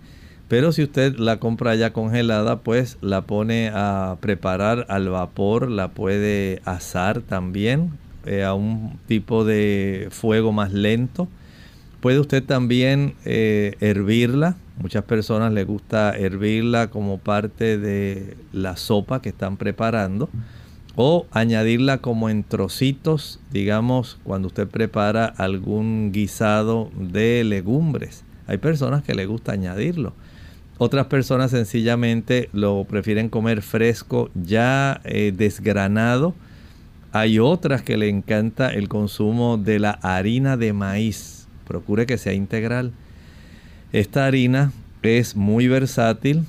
[0.48, 5.90] Pero si usted la compra ya congelada, pues la pone a preparar al vapor, la
[5.90, 7.92] puede asar también
[8.28, 11.28] eh, a un tipo de fuego más lento.
[12.02, 14.56] Puede usted también eh, hervirla.
[14.80, 20.30] Muchas personas les gusta hervirla como parte de la sopa que están preparando.
[20.96, 28.24] O añadirla como en trocitos, digamos, cuando usted prepara algún guisado de legumbres.
[28.48, 30.14] Hay personas que les gusta añadirlo.
[30.80, 36.36] Otras personas sencillamente lo prefieren comer fresco, ya eh, desgranado.
[37.20, 41.48] Hay otras que le encanta el consumo de la harina de maíz.
[41.66, 42.92] Procure que sea integral.
[43.92, 46.44] Esta harina es muy versátil,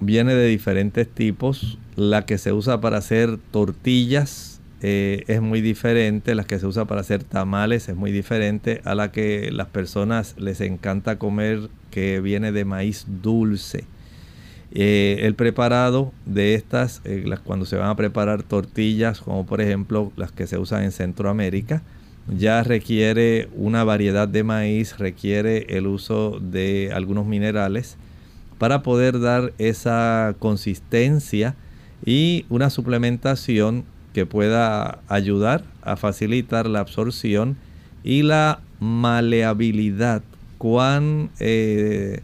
[0.00, 1.76] viene de diferentes tipos.
[1.96, 6.86] La que se usa para hacer tortillas eh, es muy diferente, la que se usa
[6.86, 12.22] para hacer tamales es muy diferente a la que las personas les encanta comer que
[12.22, 13.84] viene de maíz dulce.
[14.72, 20.12] Eh, el preparado de estas, eh, cuando se van a preparar tortillas, como por ejemplo
[20.16, 21.82] las que se usan en Centroamérica,
[22.28, 27.96] ya requiere una variedad de maíz, requiere el uso de algunos minerales
[28.58, 31.54] para poder dar esa consistencia
[32.04, 37.56] y una suplementación que pueda ayudar a facilitar la absorción
[38.02, 40.22] y la maleabilidad.
[40.58, 42.22] Cuán eh,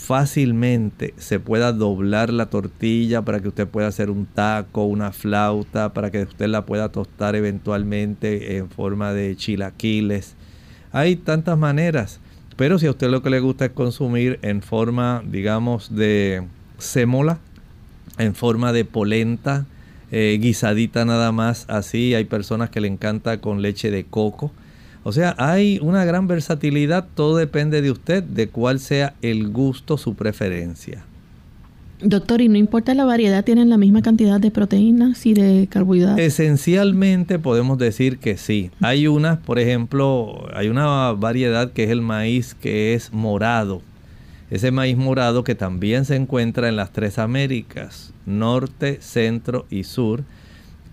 [0.00, 5.92] fácilmente se pueda doblar la tortilla para que usted pueda hacer un taco, una flauta,
[5.92, 10.36] para que usted la pueda tostar eventualmente en forma de chilaquiles.
[10.90, 12.18] Hay tantas maneras,
[12.56, 16.44] pero si a usted lo que le gusta es consumir en forma, digamos, de
[16.78, 17.38] sémola,
[18.16, 19.66] en forma de polenta,
[20.10, 24.50] eh, guisadita nada más así, hay personas que le encanta con leche de coco
[25.02, 29.96] o sea, hay una gran versatilidad, todo depende de usted, de cuál sea el gusto,
[29.96, 31.04] su preferencia.
[32.02, 36.20] Doctor, ¿y no importa la variedad, tienen la misma cantidad de proteínas y de carbohidratos?
[36.20, 38.70] Esencialmente podemos decir que sí.
[38.80, 43.82] Hay unas, por ejemplo, hay una variedad que es el maíz que es morado.
[44.50, 50.24] Ese maíz morado que también se encuentra en las tres Américas, norte, centro y sur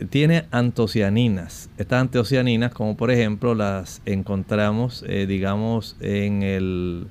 [0.05, 1.69] tiene antocianinas.
[1.77, 7.07] Estas antocianinas, como por ejemplo las encontramos, eh, digamos, en el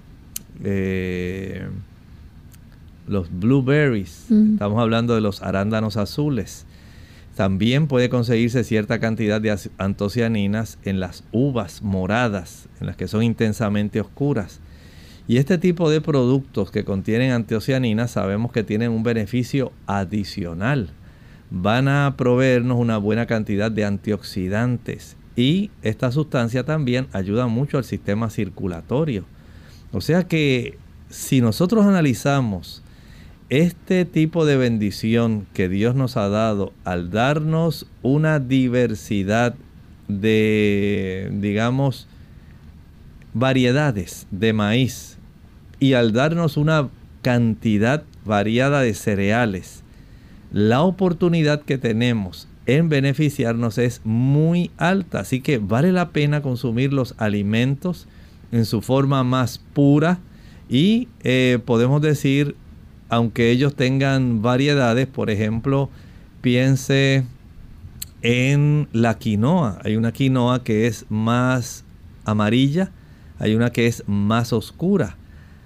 [0.62, 1.66] eh,
[3.08, 4.30] los blueberries.
[4.30, 6.66] Estamos hablando de los arándanos azules.
[7.36, 13.22] También puede conseguirse cierta cantidad de antocianinas en las uvas moradas, en las que son
[13.22, 14.60] intensamente oscuras.
[15.28, 20.90] Y este tipo de productos que contienen antocianinas sabemos que tienen un beneficio adicional
[21.50, 27.84] van a proveernos una buena cantidad de antioxidantes y esta sustancia también ayuda mucho al
[27.84, 29.24] sistema circulatorio.
[29.92, 30.78] O sea que
[31.08, 32.82] si nosotros analizamos
[33.48, 39.54] este tipo de bendición que Dios nos ha dado al darnos una diversidad
[40.08, 42.08] de, digamos,
[43.34, 45.18] variedades de maíz
[45.78, 46.88] y al darnos una
[47.22, 49.84] cantidad variada de cereales,
[50.52, 55.20] la oportunidad que tenemos en beneficiarnos es muy alta.
[55.20, 58.08] Así que vale la pena consumir los alimentos
[58.52, 60.18] en su forma más pura
[60.68, 62.56] y eh, podemos decir,
[63.08, 65.90] aunque ellos tengan variedades, por ejemplo,
[66.40, 67.24] piense
[68.22, 69.78] en la quinoa.
[69.84, 71.84] Hay una quinoa que es más
[72.24, 72.90] amarilla,
[73.38, 75.16] hay una que es más oscura.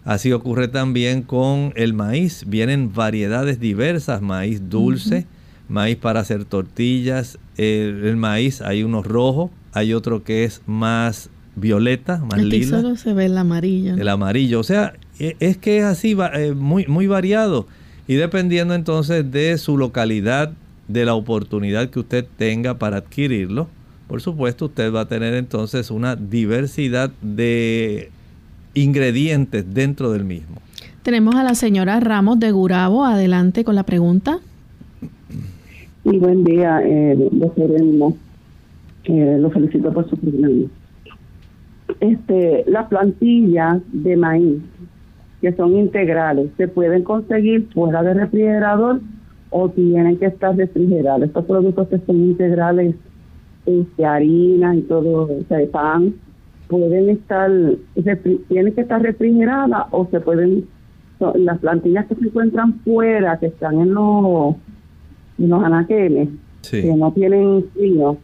[0.05, 2.45] Así ocurre también con el maíz.
[2.47, 5.27] Vienen variedades diversas, maíz dulce,
[5.69, 7.39] maíz para hacer tortillas.
[7.57, 13.13] El, maíz, hay uno rojo, hay otro que es más violeta, más Aquí solo se
[13.13, 13.95] ve el amarillo.
[13.95, 17.67] El amarillo, o sea, e, es que es así, eh, muy, muy variado.
[18.09, 20.53] Y dependiendo entonces de su localidad,
[20.89, 23.69] de la oportunidad que usted tenga para adquirirlo,
[24.09, 28.11] por supuesto usted va a tener entonces una diversidad de
[28.75, 30.57] ingredientes dentro del mismo.
[31.03, 33.05] Tenemos a la señora Ramos de Gurabo.
[33.05, 34.39] Adelante con la pregunta.
[36.05, 37.71] Y buen día, eh, doctor
[39.05, 40.69] Eh, lo felicito por su programa.
[42.01, 44.59] este, las plantillas de maíz,
[45.41, 49.01] que son integrales, se pueden conseguir fuera del refrigerador
[49.51, 51.25] o tienen que estar refrigerados.
[51.25, 52.95] Estos productos que son integrales,
[53.67, 56.15] este, harina y todo, o sea, pan,
[56.71, 57.51] pueden estar,
[58.49, 60.67] tienen que estar refrigeradas o se pueden,
[61.35, 64.55] las plantillas que se encuentran fuera, que están en los,
[65.39, 66.29] en los anaqueles,
[66.71, 68.17] que no tienen frío,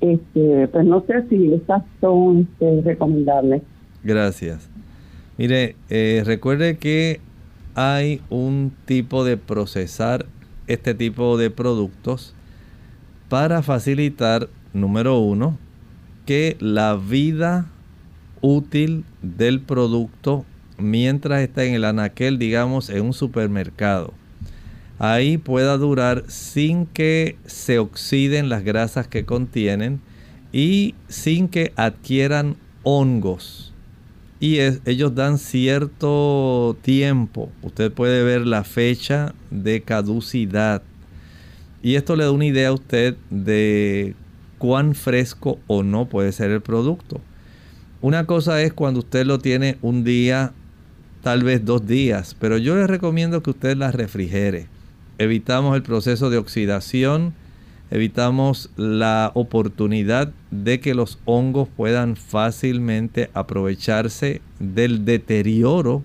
[0.00, 3.62] este, pues no sé si estas son este, recomendables.
[4.02, 4.68] Gracias.
[5.38, 7.20] Mire, eh, recuerde que
[7.76, 10.26] hay un tipo de procesar
[10.66, 12.34] este tipo de productos
[13.28, 15.56] para facilitar, número uno,
[16.26, 17.66] que la vida
[18.42, 20.44] útil del producto
[20.76, 24.12] mientras está en el anaquel, digamos, en un supermercado,
[24.98, 30.00] ahí pueda durar sin que se oxiden las grasas que contienen
[30.52, 33.72] y sin que adquieran hongos.
[34.38, 37.50] Y ellos dan cierto tiempo.
[37.62, 40.82] Usted puede ver la fecha de caducidad.
[41.80, 44.16] Y esto le da una idea a usted de
[44.58, 47.20] cuán fresco o no puede ser el producto.
[48.02, 50.52] Una cosa es cuando usted lo tiene un día,
[51.22, 54.66] tal vez dos días, pero yo le recomiendo que usted la refrigere.
[55.18, 57.32] Evitamos el proceso de oxidación,
[57.92, 66.02] evitamos la oportunidad de que los hongos puedan fácilmente aprovecharse del deterioro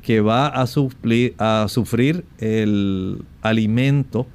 [0.00, 4.26] que va a, a sufrir el alimento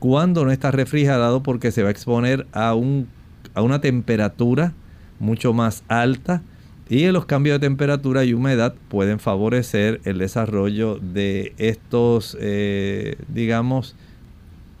[0.00, 3.06] cuando no está refrigerado porque se va a exponer a, un,
[3.54, 4.74] a una temperatura
[5.18, 6.42] mucho más alta
[6.90, 13.94] y los cambios de temperatura y humedad pueden favorecer el desarrollo de estos, eh, digamos,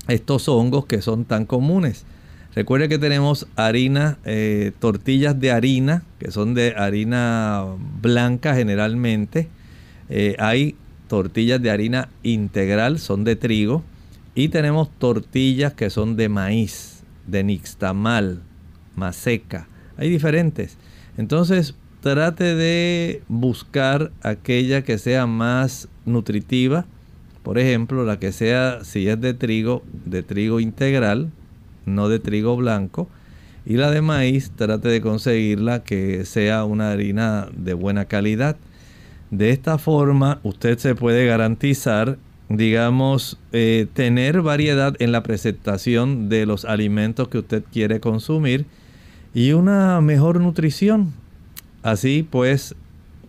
[0.08, 2.06] estos hongos que son tan comunes.
[2.54, 7.64] Recuerde que tenemos harina, eh, tortillas de harina, que son de harina
[8.00, 9.48] blanca generalmente.
[10.08, 10.76] Eh, hay
[11.08, 13.84] tortillas de harina integral, son de trigo.
[14.34, 18.40] Y tenemos tortillas que son de maíz, de nixtamal,
[18.96, 19.68] maseca.
[19.98, 20.78] Hay diferentes.
[21.16, 26.86] Entonces, trate de buscar aquella que sea más nutritiva.
[27.42, 31.30] Por ejemplo, la que sea, si es de trigo, de trigo integral,
[31.84, 33.08] no de trigo blanco.
[33.66, 38.56] Y la de maíz, trate de conseguirla que sea una harina de buena calidad.
[39.30, 42.18] De esta forma, usted se puede garantizar,
[42.48, 48.64] digamos, eh, tener variedad en la presentación de los alimentos que usted quiere consumir
[49.38, 51.12] y una mejor nutrición
[51.82, 52.74] Así pues,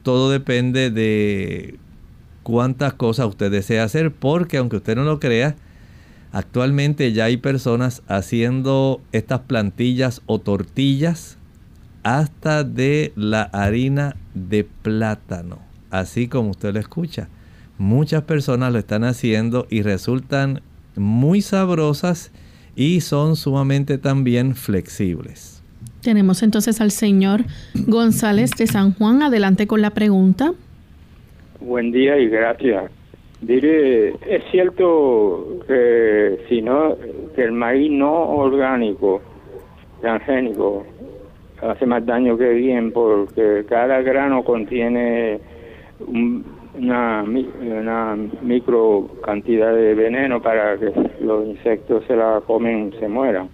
[0.03, 1.77] todo depende de
[2.43, 5.55] cuántas cosas usted desea hacer, porque aunque usted no lo crea,
[6.31, 11.37] actualmente ya hay personas haciendo estas plantillas o tortillas
[12.03, 15.59] hasta de la harina de plátano,
[15.91, 17.27] así como usted lo escucha.
[17.77, 20.61] Muchas personas lo están haciendo y resultan
[20.95, 22.31] muy sabrosas
[22.75, 25.58] y son sumamente también flexibles.
[26.01, 27.41] Tenemos entonces al señor
[27.87, 29.21] González de San Juan.
[29.21, 30.53] Adelante con la pregunta.
[31.59, 32.89] Buen día y gracias.
[33.41, 36.95] Diré, es cierto que si no,
[37.35, 39.21] que el maíz no orgánico,
[40.01, 40.85] transgénico,
[41.61, 45.39] hace más daño que bien porque cada grano contiene
[46.07, 50.91] una, una micro cantidad de veneno para que
[51.21, 53.49] los insectos se la comen se mueran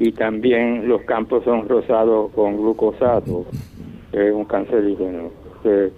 [0.00, 3.44] y también los campos son rosados con glucosato,
[4.10, 5.30] que es un cancerígeno.
[5.62, 5.90] Que,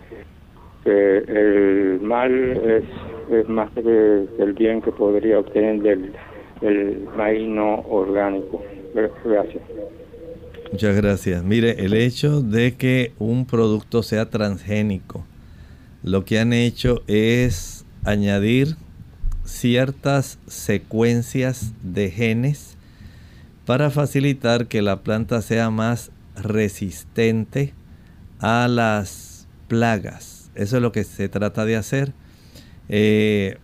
[0.85, 2.83] el mal es,
[3.31, 6.13] es más que el bien que podría obtener del,
[6.61, 8.61] del maíz no orgánico.
[8.93, 9.63] Gracias.
[10.73, 11.45] Muchas gracias.
[11.45, 15.25] Mire, el hecho de que un producto sea transgénico,
[16.03, 18.75] lo que han hecho es añadir
[19.45, 22.72] ciertas secuencias de genes
[23.67, 27.75] para facilitar que la planta sea más resistente
[28.41, 30.51] a las plagas.
[30.55, 32.13] Eso es lo que se trata de hacer.
[32.89, 33.59] Eh,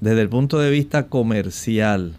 [0.00, 2.16] desde el punto de vista comercial,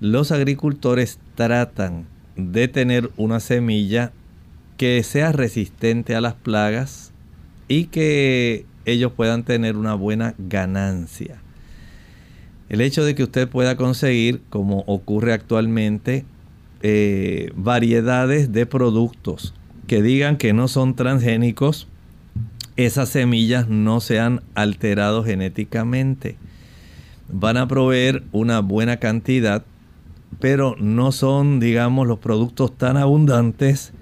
[0.00, 4.12] los agricultores tratan de tener una semilla
[4.76, 7.12] que sea resistente a las plagas
[7.68, 11.40] y que ellos puedan tener una buena ganancia.
[12.68, 16.24] El hecho de que usted pueda conseguir, como ocurre actualmente,
[16.82, 19.54] eh, variedades de productos
[19.86, 21.88] que digan que no son transgénicos,
[22.76, 26.36] esas semillas no se han alterado genéticamente.
[27.28, 29.64] Van a proveer una buena cantidad,
[30.38, 33.92] pero no son, digamos, los productos tan abundantes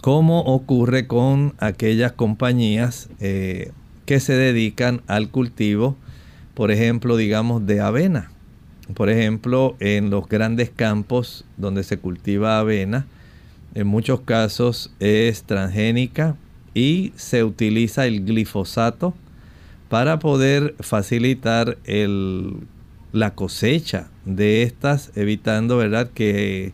[0.00, 3.72] como ocurre con aquellas compañías eh,
[4.04, 5.96] que se dedican al cultivo,
[6.54, 8.30] por ejemplo, digamos, de avena.
[8.94, 13.06] Por ejemplo, en los grandes campos donde se cultiva avena,
[13.74, 16.36] en muchos casos es transgénica
[16.72, 19.14] y se utiliza el glifosato
[19.88, 21.78] para poder facilitar
[23.12, 26.10] la cosecha de estas, evitando ¿verdad?
[26.12, 26.72] que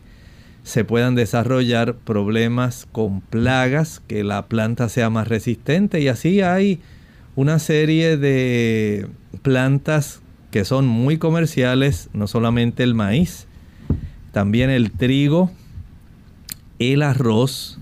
[0.63, 6.79] se puedan desarrollar problemas con plagas, que la planta sea más resistente y así hay
[7.35, 9.07] una serie de
[9.41, 10.22] plantas
[10.53, 13.47] que son muy comerciales, no solamente el maíz,
[14.33, 15.49] también el trigo,
[16.77, 17.79] el arroz.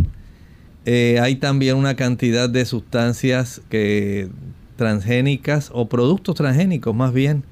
[0.86, 4.30] Eh, hay también una cantidad de sustancias que,
[4.78, 7.44] transgénicas o productos transgénicos más bien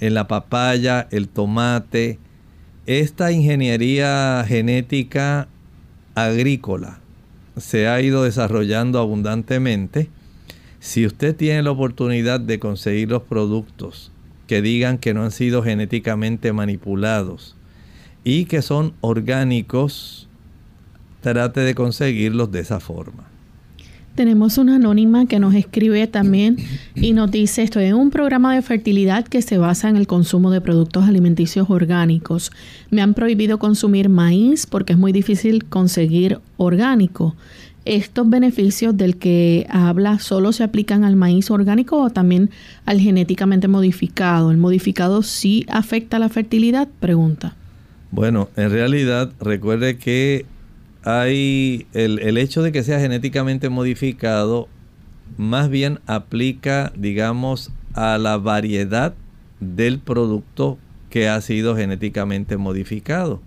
[0.00, 2.18] en la papaya, el tomate.
[2.84, 5.48] Esta ingeniería genética
[6.14, 7.00] agrícola
[7.56, 10.10] se ha ido desarrollando abundantemente.
[10.78, 14.12] Si usted tiene la oportunidad de conseguir los productos
[14.48, 17.54] que digan que no han sido genéticamente manipulados
[18.24, 20.26] y que son orgánicos,
[21.20, 23.28] trate de conseguirlos de esa forma.
[24.16, 26.56] Tenemos una anónima que nos escribe también
[26.96, 30.50] y nos dice, estoy en un programa de fertilidad que se basa en el consumo
[30.50, 32.50] de productos alimenticios orgánicos.
[32.90, 37.36] Me han prohibido consumir maíz porque es muy difícil conseguir orgánico.
[37.88, 42.50] ¿Estos beneficios del que habla solo se aplican al maíz orgánico o también
[42.84, 44.50] al genéticamente modificado?
[44.50, 46.86] ¿El modificado sí afecta la fertilidad?
[47.00, 47.56] Pregunta.
[48.10, 50.44] Bueno, en realidad recuerde que
[51.02, 54.68] hay el, hecho de que sea genéticamente modificado
[55.38, 59.14] más bien aplica, digamos, a la variedad
[59.60, 60.76] del producto
[61.08, 63.40] que ha sido genéticamente modificado.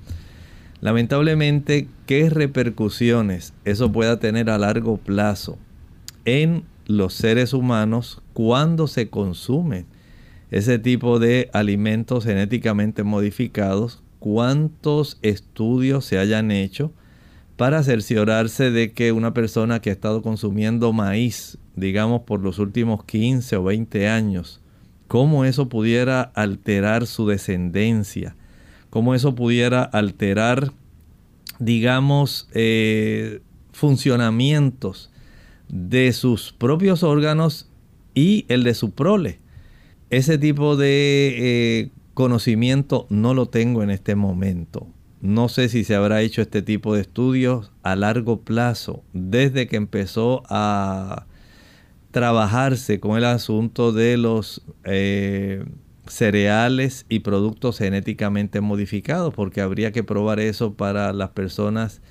[0.81, 5.57] Lamentablemente, ¿qué repercusiones eso pueda tener a largo plazo
[6.25, 9.85] en los seres humanos cuando se consume
[10.49, 14.03] ese tipo de alimentos genéticamente modificados?
[14.19, 16.91] ¿Cuántos estudios se hayan hecho?
[17.61, 23.03] para cerciorarse de que una persona que ha estado consumiendo maíz, digamos por los últimos
[23.03, 24.61] 15 o 20 años,
[25.07, 28.35] cómo eso pudiera alterar su descendencia,
[28.91, 30.73] cómo eso pudiera alterar,
[31.57, 33.39] digamos, eh,
[33.71, 35.09] funcionamientos
[35.69, 37.69] de sus propios órganos
[38.13, 39.39] y el de su prole.
[40.11, 44.87] Ese tipo de eh, conocimiento no lo tengo en este momento.
[45.21, 49.77] No sé si se habrá hecho este tipo de estudios a largo plazo, desde que
[49.77, 51.27] empezó a
[52.11, 55.63] trabajarse con el asunto de los eh,
[56.11, 62.01] cereales y productos genéticamente modificados, porque habría que probar eso para las personas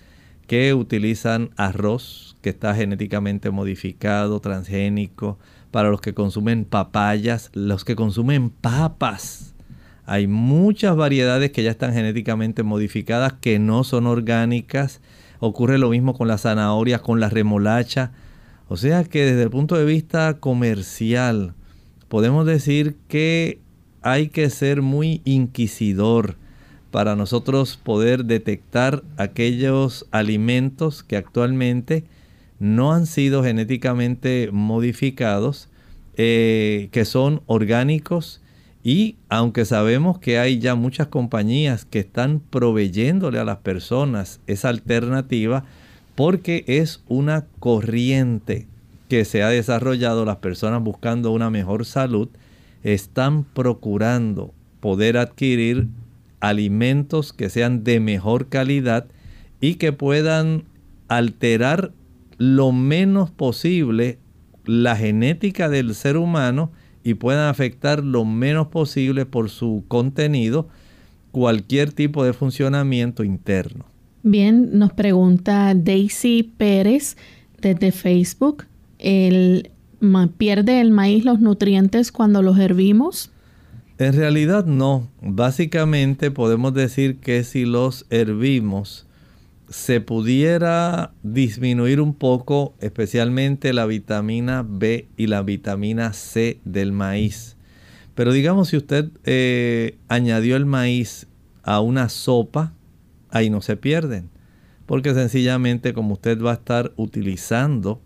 [0.47, 5.39] que utilizan arroz que está genéticamente modificado, transgénico,
[5.71, 9.51] para los que consumen papayas, los que consumen papas
[10.11, 15.01] hay muchas variedades que ya están genéticamente modificadas que no son orgánicas.
[15.39, 18.11] Ocurre lo mismo con las zanahorias, con la remolacha.
[18.67, 21.55] O sea que desde el punto de vista comercial
[22.09, 23.61] podemos decir que
[24.03, 26.37] hay que ser muy inquisidor
[26.91, 32.05] para nosotros poder detectar aquellos alimentos que actualmente
[32.59, 35.69] no han sido genéticamente modificados,
[36.17, 38.41] eh, que son orgánicos
[38.83, 44.71] y aunque sabemos que hay ya muchas compañías que están proveyéndole a las personas esa
[44.71, 45.65] alternativa,
[46.15, 48.67] porque es una corriente
[49.09, 52.29] que se ha desarrollado, las personas buscando una mejor salud,
[52.83, 55.89] están procurando poder adquirir
[56.41, 59.07] alimentos que sean de mejor calidad
[59.61, 60.65] y que puedan
[61.09, 61.93] alterar
[62.39, 64.19] lo menos posible
[64.65, 66.73] la genética del ser humano
[67.05, 70.69] y puedan afectar lo menos posible por su contenido
[71.33, 73.85] cualquier tipo de funcionamiento interno.
[74.23, 77.17] Bien, nos pregunta Daisy Pérez
[77.61, 78.65] desde Facebook,
[78.99, 79.71] ¿el,
[80.37, 83.31] ¿pierde el maíz los nutrientes cuando los hervimos?
[83.99, 85.09] En realidad no.
[85.21, 89.07] Básicamente podemos decir que si los hervimos,
[89.71, 97.57] se pudiera disminuir un poco, especialmente la vitamina B y la vitamina C del maíz.
[98.15, 101.29] Pero digamos, si usted eh, añadió el maíz
[101.63, 102.73] a una sopa,
[103.31, 104.29] ahí no se pierden.
[104.87, 108.01] Porque sencillamente como usted va a estar utilizando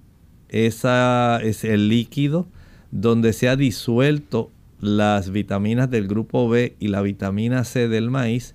[0.54, 2.46] esa, ese líquido
[2.92, 8.54] donde se ha disuelto las vitaminas del grupo B y la vitamina C del maíz,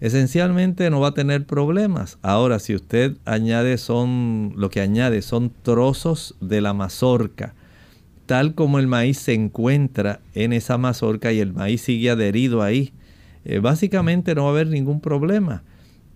[0.00, 2.18] esencialmente no va a tener problemas.
[2.20, 7.54] Ahora, si usted añade son, lo que añade son trozos de la mazorca,
[8.26, 12.92] tal como el maíz se encuentra en esa mazorca y el maíz sigue adherido ahí,
[13.46, 15.62] eh, básicamente no va a haber ningún problema.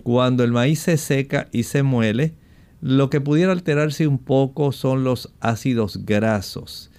[0.03, 2.35] Cuando el maíz se seca y se muele,
[2.83, 6.91] lo que pudiera alterarse un poco son los ácidos grasos.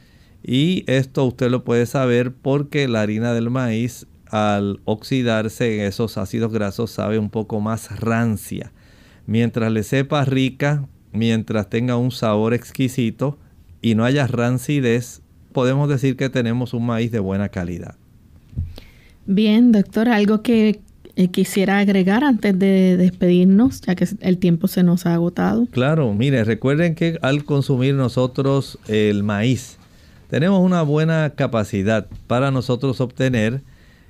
[0.42, 6.18] Y esto usted lo puede saber porque la harina del maíz al oxidarse en esos
[6.18, 8.72] ácidos grasos sabe un poco más rancia.
[9.28, 13.38] Mientras le sepa rica, mientras tenga un sabor exquisito
[13.82, 15.22] y no haya rancidez,
[15.52, 17.96] podemos decir que tenemos un maíz de buena calidad.
[19.26, 20.80] Bien, doctor, algo que
[21.32, 25.68] quisiera agregar antes de despedirnos, ya que el tiempo se nos ha agotado.
[25.68, 29.78] Claro, mire, recuerden que al consumir nosotros el maíz,
[30.30, 33.62] tenemos una buena capacidad para nosotros obtener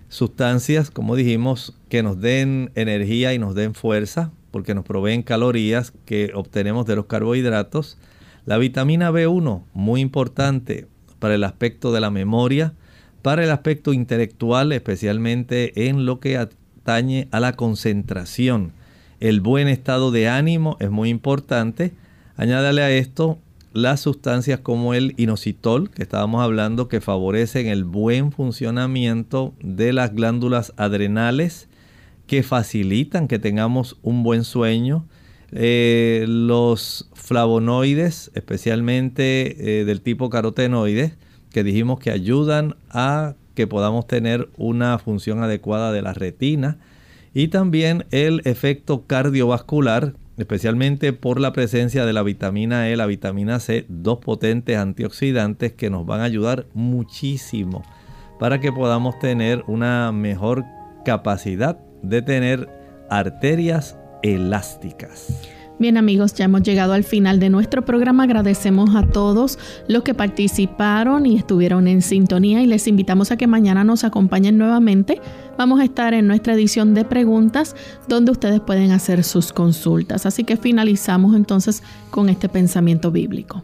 [0.08, 5.92] sustancias, como dijimos, que nos den energía y nos den fuerza, porque nos proveen calorías
[6.06, 7.98] que obtenemos de los carbohidratos.
[8.46, 10.88] La vitamina B1, muy importante
[11.20, 12.74] para el aspecto de la memoria,
[13.22, 16.38] para el aspecto intelectual, especialmente en lo que
[16.86, 18.74] a la concentración.
[19.20, 21.94] El buen estado de ánimo es muy importante.
[22.36, 23.40] Añádale a esto
[23.72, 30.14] las sustancias como el inositol, que estábamos hablando, que favorecen el buen funcionamiento de las
[30.14, 31.70] glándulas adrenales,
[32.28, 35.06] que facilitan que tengamos un buen sueño.
[35.54, 41.14] Eh, los flavonoides, especialmente eh, del tipo carotenoides,
[41.50, 46.78] que dijimos que ayudan a que podamos tener una función adecuada de la retina.
[47.34, 53.60] Y también el efecto cardiovascular, especialmente por la presencia de la vitamina E, la vitamina
[53.60, 57.84] C, dos potentes antioxidantes que nos van a ayudar muchísimo
[58.40, 60.66] para que podamos tener una mejor
[61.06, 62.70] capacidad de tener
[63.10, 65.42] arterias elásticas.
[65.80, 68.24] Bien amigos, ya hemos llegado al final de nuestro programa.
[68.24, 69.58] Agradecemos a todos
[69.88, 74.58] los que participaron y estuvieron en sintonía y les invitamos a que mañana nos acompañen
[74.58, 75.20] nuevamente.
[75.58, 77.76] Vamos a estar en nuestra edición de preguntas
[78.08, 80.28] donde ustedes pueden hacer sus consultas.
[80.28, 83.64] Así que finalizamos entonces con este pensamiento bíblico.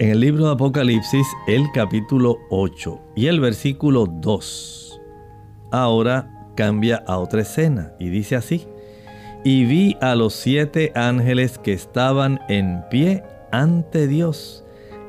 [0.00, 5.00] En el libro de Apocalipsis, el capítulo 8 y el versículo 2,
[5.70, 8.66] ahora cambia a otra escena y dice así
[9.44, 13.22] y vi a los siete ángeles que estaban en pie
[13.52, 14.64] ante Dios,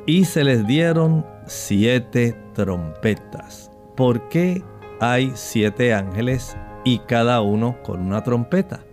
[0.05, 3.71] y se les dieron siete trompetas.
[3.95, 4.63] ¿Por qué
[4.99, 8.83] hay siete ángeles y cada uno con una trompeta?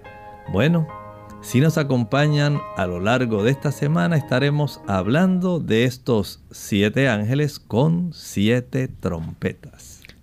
[0.52, 0.86] Bueno,
[1.40, 7.60] si nos acompañan a lo largo de esta semana estaremos hablando de estos siete ángeles
[7.60, 9.77] con siete trompetas.